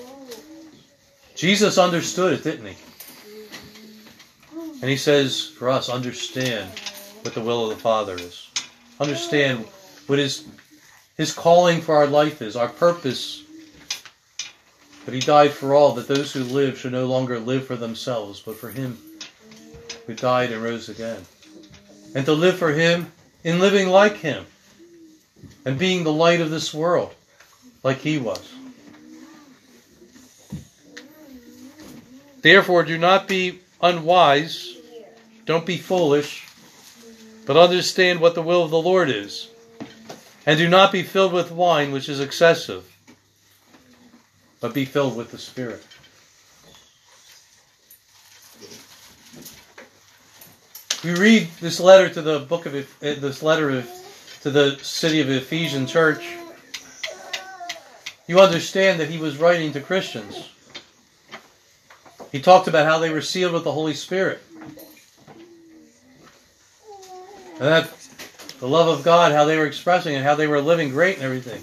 Jesus 1.36 1.78
understood 1.78 2.34
it, 2.34 2.44
didn't 2.44 2.68
He? 2.68 2.91
And 4.82 4.90
he 4.90 4.98
says 4.98 5.46
for 5.46 5.70
us, 5.70 5.90
understand 5.90 6.70
what 7.22 7.36
the 7.36 7.42
will 7.42 7.70
of 7.70 7.78
the 7.78 7.82
Father 7.82 8.16
is. 8.16 8.50
Understand 9.00 9.66
what 10.08 10.20
his, 10.20 10.46
his 11.18 11.34
calling 11.34 11.82
for 11.82 11.96
our 11.96 12.08
life 12.08 12.42
is, 12.42 12.56
our 12.56 12.70
purpose. 12.70 13.44
But 15.06 15.14
he 15.14 15.20
died 15.20 15.52
for 15.52 15.76
all, 15.76 15.94
that 15.94 16.08
those 16.08 16.34
who 16.34 16.44
live 16.44 16.78
should 16.78 16.92
no 16.92 17.06
longer 17.06 17.40
live 17.40 17.68
for 17.68 17.76
themselves, 17.76 18.40
but 18.40 18.56
for 18.56 18.70
him 18.70 18.98
who 20.08 20.14
died 20.16 20.52
and 20.52 20.64
rose 20.64 20.90
again. 20.90 21.22
And 22.16 22.26
to 22.26 22.34
live 22.34 22.58
for 22.58 22.72
him 22.72 23.12
in 23.44 23.60
living 23.60 23.88
like 23.88 24.18
him 24.18 24.46
and 25.66 25.78
being 25.78 26.04
the 26.04 26.14
light 26.14 26.42
of 26.42 26.50
this 26.50 26.74
world 26.74 27.14
like 27.84 27.98
he 27.98 28.18
was. 28.18 28.52
Therefore, 32.42 32.84
do 32.84 32.98
not 32.98 33.28
be 33.28 33.60
unwise, 33.82 34.76
don't 35.46 35.66
be 35.66 35.78
foolish, 35.78 36.48
but 37.46 37.58
understand 37.58 38.20
what 38.20 38.36
the 38.36 38.42
will 38.42 38.64
of 38.64 38.72
the 38.72 38.82
Lord 38.82 39.10
is. 39.10 39.50
And 40.46 40.58
do 40.58 40.68
not 40.68 40.92
be 40.92 41.04
filled 41.04 41.34
with 41.34 41.52
wine, 41.52 41.92
which 41.92 42.10
is 42.10 42.20
excessive, 42.20 42.86
but 44.60 44.74
be 44.74 44.86
filled 44.86 45.16
with 45.16 45.32
the 45.32 45.38
Spirit. 45.38 45.84
We 51.04 51.16
read 51.16 51.48
this 51.60 51.80
letter 51.80 52.10
to 52.10 52.22
the 52.22 52.40
book 52.40 52.68
of 52.68 52.76
eh, 52.76 52.84
this 53.02 53.42
letter 53.42 53.72
of, 53.72 53.90
to 54.42 54.52
the 54.52 54.78
city 54.84 55.20
of 55.20 55.32
Ephesian 55.32 55.88
church. 55.88 56.24
You 58.28 58.40
understand 58.40 59.00
that 59.00 59.10
he 59.10 59.18
was 59.18 59.38
writing 59.38 59.74
to 59.74 59.82
Christians. 59.82 60.48
He 62.32 62.42
talked 62.42 62.68
about 62.68 62.86
how 62.86 63.00
they 63.00 63.10
were 63.10 63.22
sealed 63.22 63.54
with 63.54 63.64
the 63.64 63.72
Holy 63.72 63.94
Spirit. 63.94 64.42
And 67.60 67.70
that 67.70 67.92
the 68.60 68.68
love 68.68 68.88
of 68.88 69.04
God, 69.04 69.32
how 69.32 69.46
they 69.46 69.58
were 69.58 69.66
expressing 69.66 70.16
it, 70.16 70.24
how 70.24 70.36
they 70.36 70.48
were 70.48 70.62
living 70.62 70.90
great 70.90 71.18
and 71.18 71.26
everything. 71.26 71.62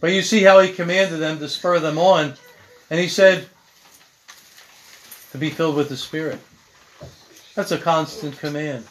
But 0.00 0.12
you 0.12 0.22
see 0.22 0.42
how 0.42 0.60
he 0.60 0.72
commanded 0.72 1.18
them 1.18 1.38
to 1.38 1.48
spur 1.48 1.78
them 1.78 1.98
on. 1.98 2.34
And 2.90 3.00
he 3.00 3.08
said 3.08 3.46
to 5.32 5.38
be 5.38 5.50
filled 5.50 5.76
with 5.76 5.88
the 5.88 5.96
Spirit. 5.96 6.38
That's 7.54 7.72
a 7.72 7.78
constant 7.78 8.38
command. 8.38 8.86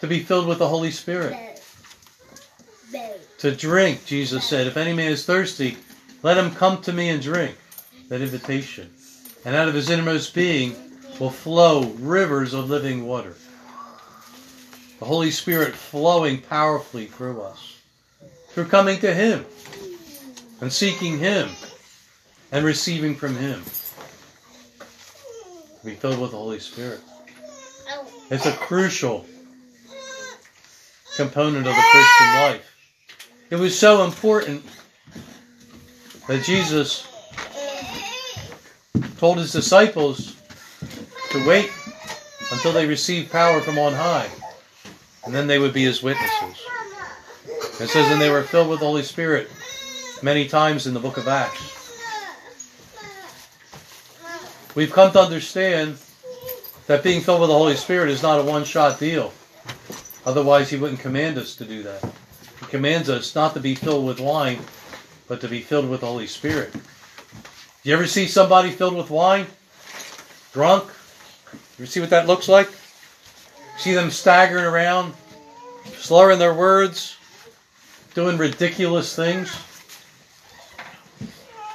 To 0.00 0.06
be 0.06 0.22
filled 0.22 0.46
with 0.46 0.58
the 0.58 0.68
Holy 0.68 0.90
Spirit. 0.90 1.62
To 3.38 3.54
drink, 3.54 4.06
Jesus 4.06 4.44
said, 4.44 4.66
if 4.66 4.76
any 4.76 4.92
man 4.92 5.12
is 5.12 5.26
thirsty, 5.26 5.76
let 6.22 6.38
him 6.38 6.50
come 6.54 6.80
to 6.82 6.92
me 6.92 7.10
and 7.10 7.20
drink. 7.20 7.56
That 8.08 8.22
invitation. 8.22 8.90
And 9.46 9.54
out 9.54 9.68
of 9.68 9.74
his 9.74 9.88
innermost 9.88 10.34
being 10.34 10.74
will 11.20 11.30
flow 11.30 11.84
rivers 12.00 12.52
of 12.52 12.68
living 12.68 13.06
water. 13.06 13.36
The 14.98 15.04
Holy 15.04 15.30
Spirit 15.30 15.72
flowing 15.72 16.40
powerfully 16.40 17.06
through 17.06 17.42
us. 17.42 17.76
Through 18.48 18.66
coming 18.66 18.98
to 19.00 19.14
Him 19.14 19.46
and 20.60 20.72
seeking 20.72 21.18
Him 21.18 21.50
and 22.50 22.64
receiving 22.64 23.14
from 23.14 23.36
Him. 23.36 23.62
To 25.78 25.86
be 25.86 25.94
filled 25.94 26.18
with 26.18 26.32
the 26.32 26.38
Holy 26.38 26.58
Spirit. 26.58 27.00
It's 28.30 28.46
a 28.46 28.52
crucial 28.52 29.26
component 31.16 31.68
of 31.68 31.76
the 31.76 31.84
Christian 31.92 32.34
life. 32.34 32.76
It 33.50 33.56
was 33.56 33.78
so 33.78 34.04
important 34.04 34.64
that 36.26 36.42
Jesus 36.42 37.06
told 39.18 39.38
his 39.38 39.52
disciples 39.52 40.36
to 41.30 41.46
wait 41.46 41.70
until 42.52 42.72
they 42.72 42.86
received 42.86 43.32
power 43.32 43.60
from 43.60 43.78
on 43.78 43.92
high, 43.92 44.28
and 45.24 45.34
then 45.34 45.46
they 45.46 45.58
would 45.58 45.72
be 45.72 45.84
his 45.84 46.02
witnesses. 46.02 46.64
It 47.80 47.88
says, 47.88 48.10
and 48.10 48.20
they 48.20 48.30
were 48.30 48.42
filled 48.42 48.68
with 48.68 48.80
the 48.80 48.86
Holy 48.86 49.02
Spirit 49.02 49.50
many 50.22 50.48
times 50.48 50.86
in 50.86 50.94
the 50.94 51.00
book 51.00 51.16
of 51.16 51.28
Acts. 51.28 51.72
We've 54.74 54.92
come 54.92 55.12
to 55.12 55.20
understand 55.20 55.98
that 56.86 57.02
being 57.02 57.20
filled 57.20 57.40
with 57.40 57.50
the 57.50 57.56
Holy 57.56 57.76
Spirit 57.76 58.10
is 58.10 58.22
not 58.22 58.40
a 58.40 58.42
one 58.42 58.64
shot 58.64 58.98
deal. 58.98 59.32
Otherwise, 60.24 60.70
he 60.70 60.76
wouldn't 60.76 61.00
command 61.00 61.38
us 61.38 61.54
to 61.56 61.64
do 61.64 61.82
that. 61.82 62.04
He 62.60 62.66
commands 62.66 63.08
us 63.08 63.34
not 63.34 63.54
to 63.54 63.60
be 63.60 63.74
filled 63.74 64.06
with 64.06 64.20
wine, 64.20 64.60
but 65.28 65.40
to 65.40 65.48
be 65.48 65.60
filled 65.60 65.88
with 65.88 66.00
the 66.00 66.06
Holy 66.06 66.26
Spirit. 66.26 66.74
You 67.86 67.92
ever 67.92 68.08
see 68.08 68.26
somebody 68.26 68.72
filled 68.72 68.96
with 68.96 69.10
wine? 69.10 69.46
Drunk? 70.52 70.90
You 71.78 71.86
see 71.86 72.00
what 72.00 72.10
that 72.10 72.26
looks 72.26 72.48
like? 72.48 72.68
See 73.78 73.94
them 73.94 74.10
staggering 74.10 74.64
around, 74.64 75.14
slurring 75.98 76.40
their 76.40 76.52
words, 76.52 77.16
doing 78.12 78.38
ridiculous 78.38 79.14
things, 79.14 79.56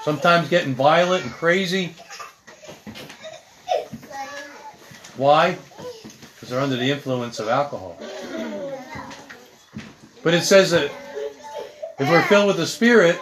sometimes 0.02 0.50
getting 0.50 0.76
violent 0.76 1.24
and 1.24 1.32
crazy. 1.32 1.96
Why? 5.16 5.58
Because 6.34 6.50
they're 6.50 6.60
under 6.60 6.76
the 6.76 6.92
influence 6.92 7.40
of 7.40 7.48
alcohol. 7.48 7.98
But 10.24 10.34
it 10.34 10.44
says 10.44 10.72
that 10.72 10.92
if 12.00 12.10
we're 12.10 12.22
filled 12.24 12.48
with 12.48 12.58
the 12.58 12.68
Spirit, 12.68 13.18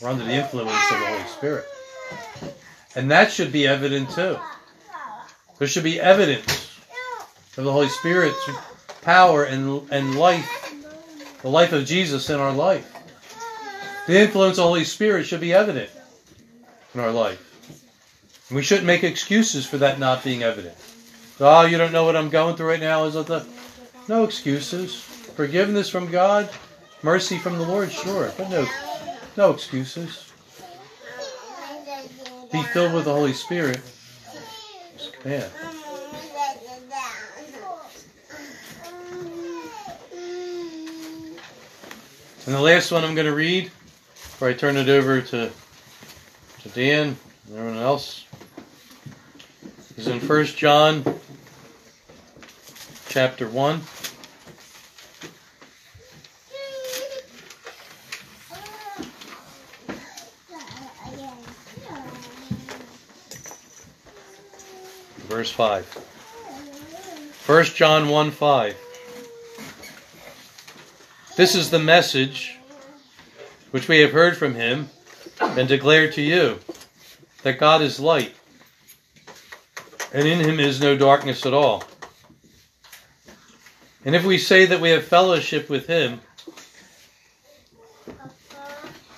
we're 0.00 0.08
under 0.08 0.24
the 0.24 0.32
influence 0.32 0.70
of 0.92 0.98
the 0.98 1.06
Holy 1.06 1.28
Spirit. 1.28 1.66
And 2.96 3.10
that 3.10 3.30
should 3.30 3.52
be 3.52 3.66
evident 3.66 4.10
too. 4.10 4.38
There 5.58 5.68
should 5.68 5.84
be 5.84 6.00
evidence 6.00 6.70
of 7.56 7.64
the 7.64 7.72
Holy 7.72 7.88
Spirit's 7.88 8.38
power 9.02 9.44
and, 9.44 9.90
and 9.90 10.18
life, 10.18 10.74
the 11.42 11.50
life 11.50 11.72
of 11.72 11.84
Jesus 11.84 12.30
in 12.30 12.40
our 12.40 12.52
life. 12.52 12.86
The 14.06 14.20
influence 14.20 14.52
of 14.52 14.62
the 14.62 14.68
Holy 14.68 14.84
Spirit 14.84 15.26
should 15.26 15.40
be 15.40 15.52
evident 15.52 15.90
in 16.94 17.00
our 17.00 17.12
life. 17.12 17.46
And 18.48 18.56
we 18.56 18.62
shouldn't 18.62 18.86
make 18.86 19.04
excuses 19.04 19.66
for 19.66 19.78
that 19.78 19.98
not 19.98 20.24
being 20.24 20.42
evident. 20.42 20.74
Oh, 21.38 21.64
you 21.64 21.78
don't 21.78 21.92
know 21.92 22.04
what 22.04 22.16
I'm 22.16 22.30
going 22.30 22.56
through 22.56 22.68
right 22.68 22.80
now. 22.80 23.04
Is 23.04 23.14
that 23.14 23.46
no 24.08 24.24
excuses? 24.24 24.94
Forgiveness 24.94 25.88
from 25.88 26.10
God, 26.10 26.50
mercy 27.02 27.38
from 27.38 27.56
the 27.56 27.64
Lord, 27.64 27.92
sure, 27.92 28.32
but 28.36 28.50
no, 28.50 28.66
no 29.36 29.52
excuses. 29.52 30.32
Be 32.52 32.62
filled 32.72 32.94
with 32.94 33.04
the 33.04 33.12
Holy 33.12 33.32
Spirit. 33.32 33.80
Yeah. 35.24 35.48
And 42.46 42.54
the 42.54 42.60
last 42.60 42.90
one 42.90 43.04
I'm 43.04 43.14
going 43.14 43.26
to 43.26 43.34
read 43.34 43.64
before 43.64 44.48
I 44.48 44.54
turn 44.54 44.76
it 44.76 44.88
over 44.88 45.20
to, 45.20 45.50
to 46.62 46.68
Dan 46.70 47.16
and 47.46 47.58
everyone 47.58 47.78
else 47.78 48.24
is 49.96 50.08
in 50.08 50.18
1 50.20 50.44
John 50.46 51.04
chapter 53.08 53.48
1. 53.48 53.80
Verse 65.40 65.52
5. 65.52 65.86
1 67.46 67.64
John 67.64 68.10
1 68.10 68.30
5. 68.30 68.76
This 71.34 71.54
is 71.54 71.70
the 71.70 71.78
message 71.78 72.58
which 73.70 73.88
we 73.88 74.00
have 74.00 74.12
heard 74.12 74.36
from 74.36 74.54
him 74.54 74.90
and 75.40 75.66
declare 75.66 76.12
to 76.12 76.20
you 76.20 76.58
that 77.42 77.58
God 77.58 77.80
is 77.80 77.98
light, 77.98 78.34
and 80.12 80.28
in 80.28 80.40
him 80.40 80.60
is 80.60 80.78
no 80.78 80.94
darkness 80.94 81.46
at 81.46 81.54
all. 81.54 81.84
And 84.04 84.14
if 84.14 84.26
we 84.26 84.36
say 84.36 84.66
that 84.66 84.82
we 84.82 84.90
have 84.90 85.06
fellowship 85.06 85.70
with 85.70 85.86
him 85.86 86.20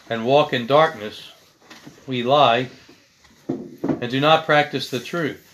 and 0.08 0.24
walk 0.24 0.52
in 0.52 0.68
darkness, 0.68 1.32
we 2.06 2.22
lie 2.22 2.68
and 3.48 4.08
do 4.08 4.20
not 4.20 4.46
practice 4.46 4.88
the 4.88 5.00
truth. 5.00 5.48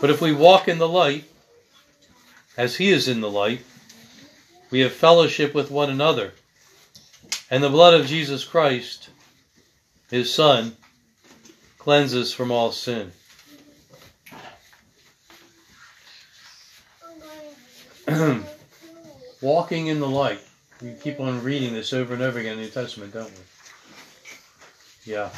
But 0.00 0.10
if 0.10 0.20
we 0.20 0.32
walk 0.32 0.66
in 0.68 0.78
the 0.78 0.88
light, 0.88 1.24
as 2.56 2.76
he 2.76 2.90
is 2.90 3.08
in 3.08 3.20
the 3.20 3.30
light, 3.30 3.60
we 4.70 4.80
have 4.80 4.92
fellowship 4.92 5.54
with 5.54 5.70
one 5.70 5.90
another. 5.90 6.32
And 7.50 7.62
the 7.62 7.68
blood 7.68 7.94
of 7.94 8.06
Jesus 8.06 8.44
Christ, 8.44 9.10
his 10.10 10.32
Son, 10.32 10.76
cleanses 11.78 12.32
from 12.32 12.50
all 12.50 12.72
sin. 12.72 13.12
Walking 19.40 19.88
in 19.88 20.00
the 20.00 20.08
light. 20.08 20.40
We 20.80 20.94
keep 20.94 21.20
on 21.20 21.42
reading 21.42 21.74
this 21.74 21.92
over 21.92 22.14
and 22.14 22.22
over 22.22 22.38
again 22.38 22.52
in 22.52 22.58
the 22.58 22.64
New 22.64 22.70
Testament, 22.70 23.12
don't 23.12 23.30
we? 23.30 25.12
Yeah. 25.12 25.30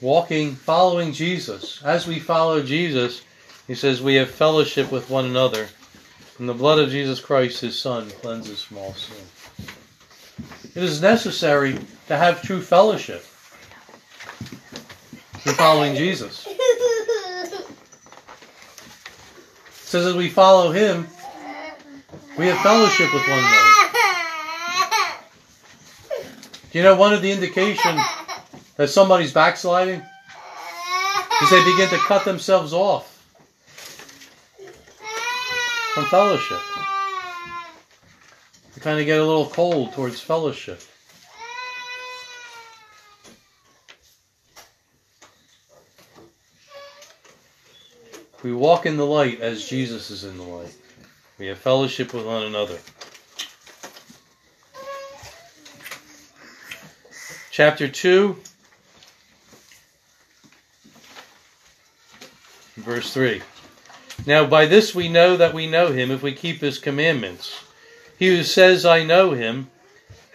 Walking, 0.00 0.54
following 0.54 1.12
Jesus. 1.12 1.82
As 1.82 2.06
we 2.06 2.18
follow 2.18 2.62
Jesus, 2.62 3.22
he 3.72 3.76
says, 3.76 4.02
We 4.02 4.16
have 4.16 4.28
fellowship 4.28 4.92
with 4.92 5.08
one 5.08 5.24
another, 5.24 5.66
and 6.38 6.46
the 6.46 6.52
blood 6.52 6.78
of 6.78 6.90
Jesus 6.90 7.20
Christ, 7.20 7.62
his 7.62 7.78
Son, 7.78 8.10
cleanses 8.20 8.60
from 8.60 8.76
all 8.76 8.92
sin. 8.92 9.16
It 10.74 10.82
is 10.82 11.00
necessary 11.00 11.78
to 12.08 12.18
have 12.18 12.42
true 12.42 12.60
fellowship 12.60 13.24
in 15.46 15.54
following 15.54 15.94
Jesus. 15.94 16.46
It 16.46 17.66
says 19.70 20.04
as 20.04 20.16
we 20.16 20.28
follow 20.28 20.70
him, 20.70 21.06
we 22.36 22.48
have 22.48 22.58
fellowship 22.58 23.10
with 23.14 23.26
one 23.26 23.38
another. 23.38 23.70
Do 26.70 26.78
you 26.78 26.84
know 26.84 26.96
one 26.96 27.14
of 27.14 27.22
the 27.22 27.32
indications 27.32 28.02
that 28.76 28.90
somebody's 28.90 29.32
backsliding 29.32 30.02
is 31.42 31.50
they 31.50 31.64
begin 31.64 31.88
to 31.88 31.96
cut 31.96 32.26
themselves 32.26 32.74
off 32.74 33.11
from 35.94 36.04
fellowship. 36.06 36.60
They 38.74 38.80
kind 38.80 38.98
of 38.98 39.04
get 39.04 39.20
a 39.20 39.24
little 39.24 39.46
cold 39.46 39.92
towards 39.92 40.20
fellowship. 40.20 40.80
We 48.42 48.52
walk 48.54 48.86
in 48.86 48.96
the 48.96 49.06
light 49.06 49.40
as 49.40 49.68
Jesus 49.68 50.10
is 50.10 50.24
in 50.24 50.38
the 50.38 50.42
light. 50.42 50.74
We 51.38 51.46
have 51.48 51.58
fellowship 51.58 52.14
with 52.14 52.26
one 52.26 52.44
another. 52.44 52.78
Chapter 57.50 57.86
2 57.86 58.36
verse 62.76 63.12
3. 63.12 63.42
Now 64.24 64.46
by 64.46 64.66
this 64.66 64.94
we 64.94 65.08
know 65.08 65.36
that 65.36 65.54
we 65.54 65.66
know 65.66 65.88
him 65.88 66.10
if 66.10 66.22
we 66.22 66.32
keep 66.32 66.60
his 66.60 66.78
commandments. 66.78 67.64
He 68.18 68.28
who 68.28 68.44
says, 68.44 68.86
I 68.86 69.02
know 69.02 69.32
him, 69.32 69.68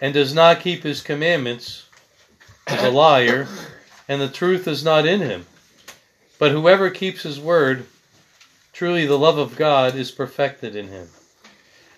and 0.00 0.12
does 0.12 0.34
not 0.34 0.60
keep 0.60 0.82
his 0.82 1.00
commandments, 1.00 1.86
is 2.66 2.82
a 2.82 2.90
liar, 2.90 3.48
and 4.06 4.20
the 4.20 4.28
truth 4.28 4.68
is 4.68 4.84
not 4.84 5.06
in 5.06 5.20
him. 5.20 5.46
But 6.38 6.52
whoever 6.52 6.90
keeps 6.90 7.22
his 7.22 7.40
word, 7.40 7.86
truly 8.74 9.06
the 9.06 9.18
love 9.18 9.38
of 9.38 9.56
God 9.56 9.94
is 9.94 10.10
perfected 10.10 10.76
in 10.76 10.88
him. 10.88 11.08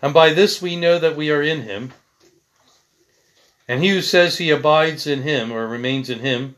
And 0.00 0.14
by 0.14 0.32
this 0.32 0.62
we 0.62 0.76
know 0.76 0.98
that 0.98 1.16
we 1.16 1.30
are 1.30 1.42
in 1.42 1.62
him. 1.62 1.92
And 3.66 3.82
he 3.82 3.90
who 3.90 4.00
says 4.00 4.38
he 4.38 4.50
abides 4.50 5.06
in 5.06 5.22
him, 5.22 5.52
or 5.52 5.66
remains 5.66 6.08
in 6.08 6.20
him, 6.20 6.54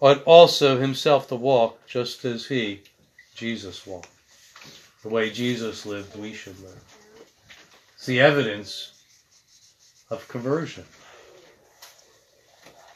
ought 0.00 0.22
also 0.24 0.78
himself 0.78 1.28
to 1.28 1.36
walk 1.36 1.86
just 1.86 2.24
as 2.24 2.46
he, 2.46 2.82
Jesus, 3.34 3.86
walked. 3.86 4.13
The 5.04 5.10
way 5.10 5.28
Jesus 5.28 5.84
lived, 5.84 6.16
we 6.16 6.32
should 6.32 6.58
live. 6.60 6.82
It's 7.94 8.06
the 8.06 8.20
evidence 8.20 8.92
of 10.08 10.26
conversion. 10.28 10.86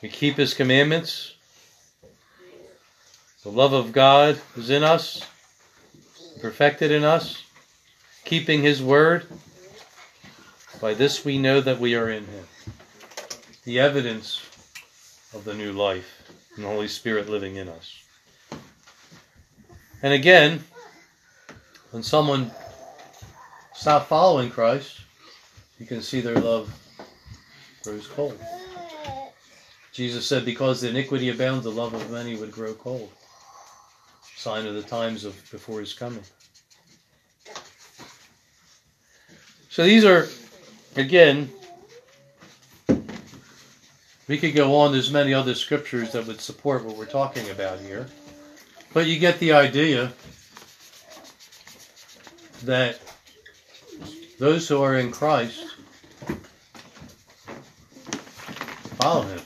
We 0.00 0.08
keep 0.08 0.36
his 0.36 0.54
commandments. 0.54 1.34
The 3.42 3.50
love 3.50 3.74
of 3.74 3.92
God 3.92 4.40
is 4.56 4.70
in 4.70 4.82
us, 4.82 5.22
perfected 6.40 6.90
in 6.90 7.04
us, 7.04 7.42
keeping 8.24 8.62
his 8.62 8.82
word. 8.82 9.26
By 10.80 10.94
this 10.94 11.26
we 11.26 11.36
know 11.36 11.60
that 11.60 11.78
we 11.78 11.94
are 11.94 12.08
in 12.08 12.24
him. 12.24 12.44
The 13.64 13.80
evidence 13.80 14.40
of 15.34 15.44
the 15.44 15.52
new 15.52 15.72
life 15.72 16.22
and 16.56 16.64
the 16.64 16.68
Holy 16.68 16.88
Spirit 16.88 17.28
living 17.28 17.56
in 17.56 17.68
us. 17.68 18.02
And 20.02 20.14
again, 20.14 20.64
when 21.90 22.02
someone 22.02 22.50
stops 23.74 24.08
following 24.08 24.50
Christ, 24.50 25.00
you 25.78 25.86
can 25.86 26.02
see 26.02 26.20
their 26.20 26.36
love 26.36 26.72
grows 27.82 28.06
cold. 28.06 28.38
Jesus 29.92 30.26
said, 30.26 30.44
Because 30.44 30.80
the 30.80 30.88
iniquity 30.88 31.30
abounds, 31.30 31.64
the 31.64 31.70
love 31.70 31.94
of 31.94 32.10
many 32.10 32.36
would 32.36 32.52
grow 32.52 32.74
cold. 32.74 33.10
Sign 34.36 34.66
of 34.66 34.74
the 34.74 34.82
times 34.82 35.24
of 35.24 35.34
before 35.50 35.80
his 35.80 35.94
coming. 35.94 36.22
So 39.70 39.84
these 39.84 40.04
are, 40.04 40.28
again, 40.96 41.50
we 44.28 44.38
could 44.38 44.54
go 44.54 44.76
on. 44.76 44.92
There's 44.92 45.12
many 45.12 45.32
other 45.32 45.54
scriptures 45.54 46.12
that 46.12 46.26
would 46.26 46.40
support 46.40 46.84
what 46.84 46.96
we're 46.96 47.06
talking 47.06 47.48
about 47.50 47.80
here. 47.80 48.06
But 48.92 49.06
you 49.06 49.18
get 49.18 49.38
the 49.38 49.52
idea 49.52 50.12
that 52.64 53.00
those 54.38 54.68
who 54.68 54.82
are 54.82 54.96
in 54.96 55.10
Christ 55.10 55.64
follow 58.98 59.22
him. 59.22 59.40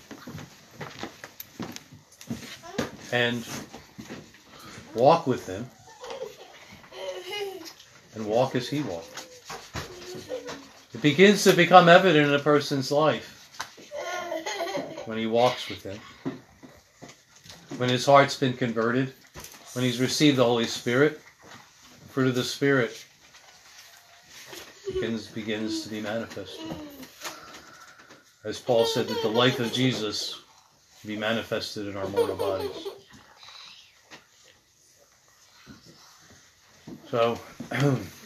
And 3.12 3.46
walk 4.94 5.26
with 5.26 5.46
him. 5.46 5.68
And 8.14 8.26
walk 8.26 8.54
as 8.54 8.68
he 8.68 8.82
walked. 8.82 9.26
It 10.94 11.00
begins 11.00 11.44
to 11.44 11.52
become 11.54 11.88
evident 11.88 12.28
in 12.28 12.34
a 12.34 12.38
person's 12.38 12.90
life 12.90 13.32
when 15.06 15.18
he 15.18 15.26
walks 15.26 15.68
with 15.68 15.82
him, 15.82 15.98
when 17.78 17.88
his 17.88 18.06
heart's 18.06 18.38
been 18.38 18.52
converted, 18.52 19.12
when 19.72 19.84
he's 19.84 20.00
received 20.00 20.36
the 20.36 20.44
Holy 20.44 20.66
Spirit, 20.66 21.20
fruit 22.12 22.28
of 22.28 22.34
the 22.34 22.44
Spirit 22.44 23.06
begins, 24.86 25.28
begins 25.28 25.82
to 25.82 25.88
be 25.88 26.02
manifested. 26.02 26.76
As 28.44 28.58
Paul 28.58 28.84
said, 28.84 29.08
that 29.08 29.22
the 29.22 29.28
life 29.28 29.60
of 29.60 29.72
Jesus 29.72 30.42
be 31.06 31.16
manifested 31.16 31.88
in 31.88 31.96
our 31.96 32.06
mortal 32.08 32.36
bodies. 32.36 32.86
So, 37.10 37.38